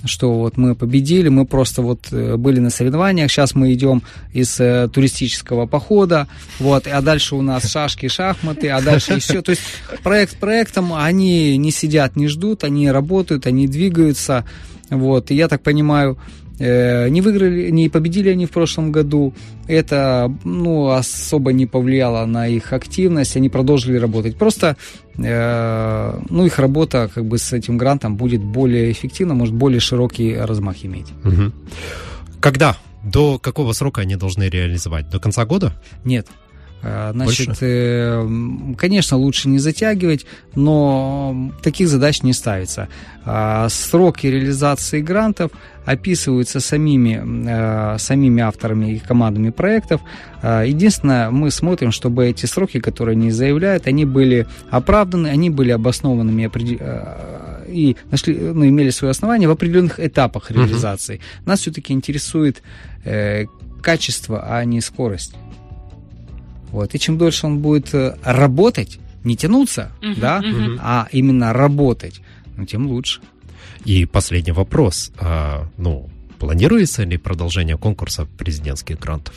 что 0.06 0.34
вот 0.34 0.58
мы 0.58 0.76
победили, 0.76 1.30
мы 1.30 1.46
просто 1.46 1.82
вот 1.82 2.08
э, 2.12 2.36
были 2.36 2.60
на 2.60 2.70
соревнованиях, 2.70 3.32
сейчас 3.32 3.56
мы 3.56 3.74
идем 3.74 4.04
из 4.34 4.60
э, 4.60 4.90
туристического 4.92 5.66
похода, 5.66 6.28
вот, 6.60 6.88
а 6.88 7.02
дальше 7.02 7.36
у 7.36 7.42
нас 7.42 7.70
шашки, 7.70 8.08
шахматы, 8.08 8.70
а 8.70 8.82
дальше 8.82 9.14
еще, 9.16 9.42
то 9.42 9.52
есть 9.52 9.62
проект 10.04 10.38
проектом, 10.38 10.94
они 10.94 11.58
не 11.58 11.72
сидят, 11.72 12.16
не 12.16 12.28
ждут, 12.28 12.64
они 12.64 12.92
работают, 12.92 13.48
они 13.48 13.68
двигаются, 13.68 14.46
вот, 14.90 15.32
и 15.32 15.36
я 15.36 15.48
так 15.48 15.62
понимаю, 15.62 16.18
не 16.60 17.22
выиграли, 17.22 17.72
не 17.72 17.90
победили 17.90 18.30
они 18.30 18.46
в 18.46 18.52
прошлом 18.52 18.92
году. 18.92 19.34
Это 19.68 20.32
ну, 20.44 20.90
особо 20.90 21.52
не 21.52 21.66
повлияло 21.66 22.26
на 22.26 22.48
их 22.48 22.74
активность. 22.74 23.36
Они 23.36 23.50
продолжили 23.50 23.98
работать. 23.98 24.36
Просто 24.38 24.78
э, 25.18 26.20
ну, 26.30 26.46
их 26.46 26.60
работа 26.60 27.10
как 27.14 27.26
бы 27.26 27.38
с 27.38 27.54
этим 27.54 27.78
грантом 27.78 28.16
будет 28.16 28.42
более 28.44 28.92
эффективна, 28.92 29.34
может 29.34 29.56
более 29.56 29.80
широкий 29.80 30.36
размах 30.36 30.86
иметь. 30.86 31.08
Угу. 31.24 31.52
Когда? 32.40 32.78
До 33.04 33.38
какого 33.38 33.74
срока 33.74 34.02
они 34.02 34.16
должны 34.16 34.44
реализовать? 34.44 35.10
До 35.10 35.20
конца 35.20 35.46
года? 35.46 35.74
Нет. 36.06 36.28
Э, 36.84 37.12
значит, 37.14 37.58
э, 37.62 38.28
конечно, 38.78 39.18
лучше 39.18 39.48
не 39.50 39.60
затягивать, 39.60 40.26
но 40.56 41.52
таких 41.62 41.88
задач 41.88 42.24
не 42.24 42.34
ставится. 42.34 42.90
А, 43.26 43.70
сроки 43.70 44.28
реализации 44.28 45.02
грантов 45.02 45.52
описываются 45.86 46.60
самими, 46.60 47.22
э, 47.48 47.98
самими 47.98 48.44
авторами 48.44 48.96
и 48.96 49.00
командами 49.00 49.50
проектов. 49.50 50.02
А, 50.42 50.64
единственное, 50.64 51.30
мы 51.32 51.52
смотрим, 51.52 51.92
чтобы 51.92 52.28
эти 52.28 52.46
сроки, 52.46 52.80
которые 52.82 53.14
они 53.14 53.32
заявляют, 53.32 53.88
они 53.88 54.04
были 54.06 54.46
оправданы, 54.70 55.28
они 55.28 55.50
были 55.50 55.72
обоснованными 55.72 56.50
и 57.68 57.96
нашли, 58.12 58.36
ну, 58.36 58.68
имели 58.68 58.92
свои 58.92 59.12
основания 59.12 59.48
в 59.48 59.52
определенных 59.52 60.00
этапах 60.00 60.52
реализации. 60.52 61.16
Uh-huh. 61.16 61.48
Нас 61.48 61.62
все-таки 61.62 61.94
интересует 61.94 62.62
э, 63.04 63.46
качество, 63.82 64.46
а 64.48 64.64
не 64.66 64.82
скорость. 64.82 65.36
Вот. 66.74 66.96
И 66.96 67.00
чем 67.00 67.20
дольше 67.20 67.46
он 67.46 67.60
будет 67.60 67.94
э, 67.94 68.18
работать, 68.24 69.00
не 69.24 69.38
тянуться, 69.38 69.92
uh-huh, 70.02 70.20
да, 70.20 70.42
uh-huh. 70.42 70.80
а 70.82 71.08
именно 71.12 71.54
работать, 71.54 72.20
ну, 72.58 72.66
тем 72.66 72.88
лучше. 72.88 73.22
И 73.86 74.06
последний 74.06 74.54
вопрос. 74.54 75.12
А, 75.20 75.68
ну, 75.78 76.10
планируется 76.40 77.04
ли 77.04 77.18
продолжение 77.18 77.78
конкурса 77.78 78.28
президентских 78.40 79.00
грантов? 79.00 79.36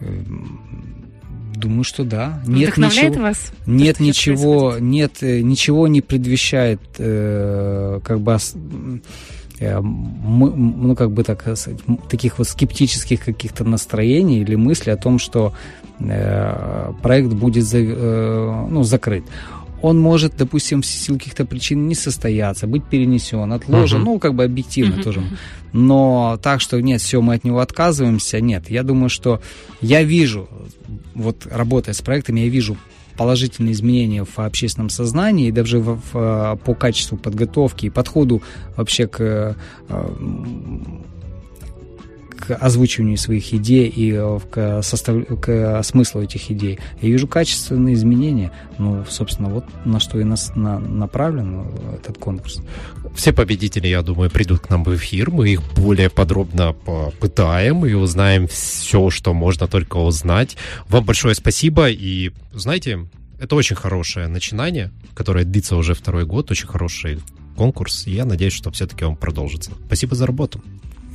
Эм, 0.00 0.60
думаю, 1.54 1.84
что 1.84 2.02
да. 2.02 2.42
Нет 2.44 2.76
ничего, 2.76 3.22
вас? 3.22 3.52
Нет 3.64 4.00
ничего, 4.00 4.78
нет 4.80 5.22
э, 5.22 5.42
ничего 5.42 5.86
не 5.86 6.00
предвещает, 6.00 6.80
э, 6.98 8.00
как 8.02 8.20
бы 8.20 8.36
ну 9.60 10.94
как 10.96 11.12
бы 11.12 11.24
так 11.24 11.44
таких 12.08 12.38
вот 12.38 12.48
скептических 12.48 13.24
каких-то 13.24 13.64
настроений 13.64 14.40
или 14.40 14.54
мыслей 14.54 14.92
о 14.92 14.96
том, 14.96 15.18
что 15.18 15.52
Э, 15.98 16.92
проект 17.02 17.32
будет 17.32 17.66
э, 17.72 18.66
ну, 18.70 18.82
закрыт 18.82 19.24
он 19.82 20.00
может, 20.00 20.36
допустим, 20.36 20.82
в 20.82 20.86
силу 20.86 21.18
каких-то 21.18 21.44
причин 21.44 21.86
не 21.86 21.94
состояться, 21.94 22.66
быть 22.66 22.84
перенесен, 22.84 23.52
отложен, 23.52 24.00
uh-huh. 24.00 24.04
ну, 24.04 24.18
как 24.18 24.34
бы 24.34 24.42
объективно 24.42 24.94
uh-huh. 24.94 25.02
тоже. 25.02 25.22
Но 25.72 26.40
так, 26.42 26.60
что 26.60 26.80
нет, 26.80 27.00
все, 27.02 27.20
мы 27.20 27.34
от 27.34 27.44
него 27.44 27.60
отказываемся, 27.60 28.40
нет. 28.40 28.70
Я 28.70 28.82
думаю, 28.82 29.10
что 29.10 29.40
я 29.82 30.02
вижу, 30.02 30.48
вот 31.14 31.46
работая 31.48 31.92
с 31.92 32.00
проектами, 32.00 32.40
я 32.40 32.48
вижу 32.48 32.76
положительные 33.16 33.72
изменения 33.72 34.24
в 34.24 34.38
общественном 34.38 34.90
сознании 34.90 35.48
и 35.48 35.52
даже 35.52 35.78
в, 35.78 36.00
в, 36.12 36.58
по 36.64 36.74
качеству 36.74 37.16
подготовки 37.16 37.86
и 37.86 37.90
подходу 37.90 38.42
вообще 38.76 39.06
к 39.06 39.20
э, 39.20 39.54
к 42.36 42.54
озвучиванию 42.54 43.16
своих 43.16 43.52
идей 43.52 43.88
и 43.88 44.12
э, 44.12 44.38
к, 44.50 44.82
состав... 44.82 45.16
к 45.40 45.82
смыслу 45.82 46.22
этих 46.22 46.50
идей. 46.50 46.78
Я 47.00 47.08
вижу 47.08 47.26
качественные 47.26 47.94
изменения. 47.94 48.52
Ну, 48.78 49.04
собственно, 49.08 49.48
вот 49.48 49.64
на 49.84 50.00
что 50.00 50.20
и 50.20 50.24
нас 50.24 50.52
на... 50.54 50.78
направлен 50.78 51.62
э, 51.66 51.96
этот 52.00 52.18
конкурс. 52.18 52.60
Все 53.14 53.32
победители, 53.32 53.88
я 53.88 54.02
думаю, 54.02 54.30
придут 54.30 54.60
к 54.60 54.70
нам 54.70 54.84
в 54.84 54.94
эфир. 54.94 55.30
Мы 55.30 55.50
их 55.50 55.62
более 55.74 56.10
подробно 56.10 56.72
попытаем 56.72 57.86
и 57.86 57.92
узнаем 57.94 58.46
все, 58.46 59.10
что 59.10 59.34
можно 59.34 59.66
только 59.66 59.96
узнать. 59.96 60.56
Вам 60.88 61.04
большое 61.04 61.34
спасибо. 61.34 61.88
И, 61.88 62.32
знаете, 62.52 63.08
это 63.38 63.56
очень 63.56 63.76
хорошее 63.76 64.28
начинание, 64.28 64.92
которое 65.14 65.44
длится 65.44 65.76
уже 65.76 65.94
второй 65.94 66.24
год. 66.24 66.50
Очень 66.50 66.68
хороший 66.68 67.20
конкурс. 67.56 68.06
И 68.06 68.12
я 68.12 68.24
надеюсь, 68.24 68.52
что 68.52 68.70
все-таки 68.70 69.04
он 69.04 69.16
продолжится. 69.16 69.72
Спасибо 69.86 70.14
за 70.14 70.26
работу. 70.26 70.62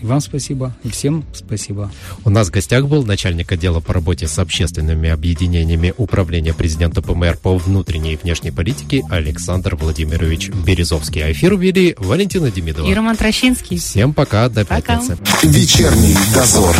И 0.02 0.06
вам 0.06 0.20
спасибо, 0.20 0.76
и 0.84 0.90
всем 0.90 1.24
спасибо. 1.34 1.92
У 2.26 2.30
нас 2.30 2.48
в 2.48 2.52
гостях 2.52 2.88
был 2.88 3.04
начальник 3.06 3.52
отдела 3.52 3.80
по 3.80 3.94
работе 3.94 4.28
с 4.28 4.40
общественными 4.40 5.10
объединениями 5.10 5.94
Управления 5.98 6.54
президента 6.54 7.02
ПМР 7.02 7.38
по 7.38 7.56
внутренней 7.58 8.14
и 8.14 8.16
внешней 8.16 8.52
политике 8.52 9.04
Александр 9.10 9.76
Владимирович 9.76 10.50
Березовский. 10.50 11.24
А 11.24 11.32
эфир 11.32 11.56
вели 11.56 11.96
Валентина 12.00 12.50
Демидова. 12.50 12.88
И 12.88 12.94
Роман 12.94 13.16
Трощинский. 13.16 13.78
Всем 13.78 14.14
пока, 14.14 14.50
до 14.50 14.66
пока. 14.66 14.98
пятницы. 14.98 15.18
Вечерний 15.44 16.18
дозор. 16.34 16.76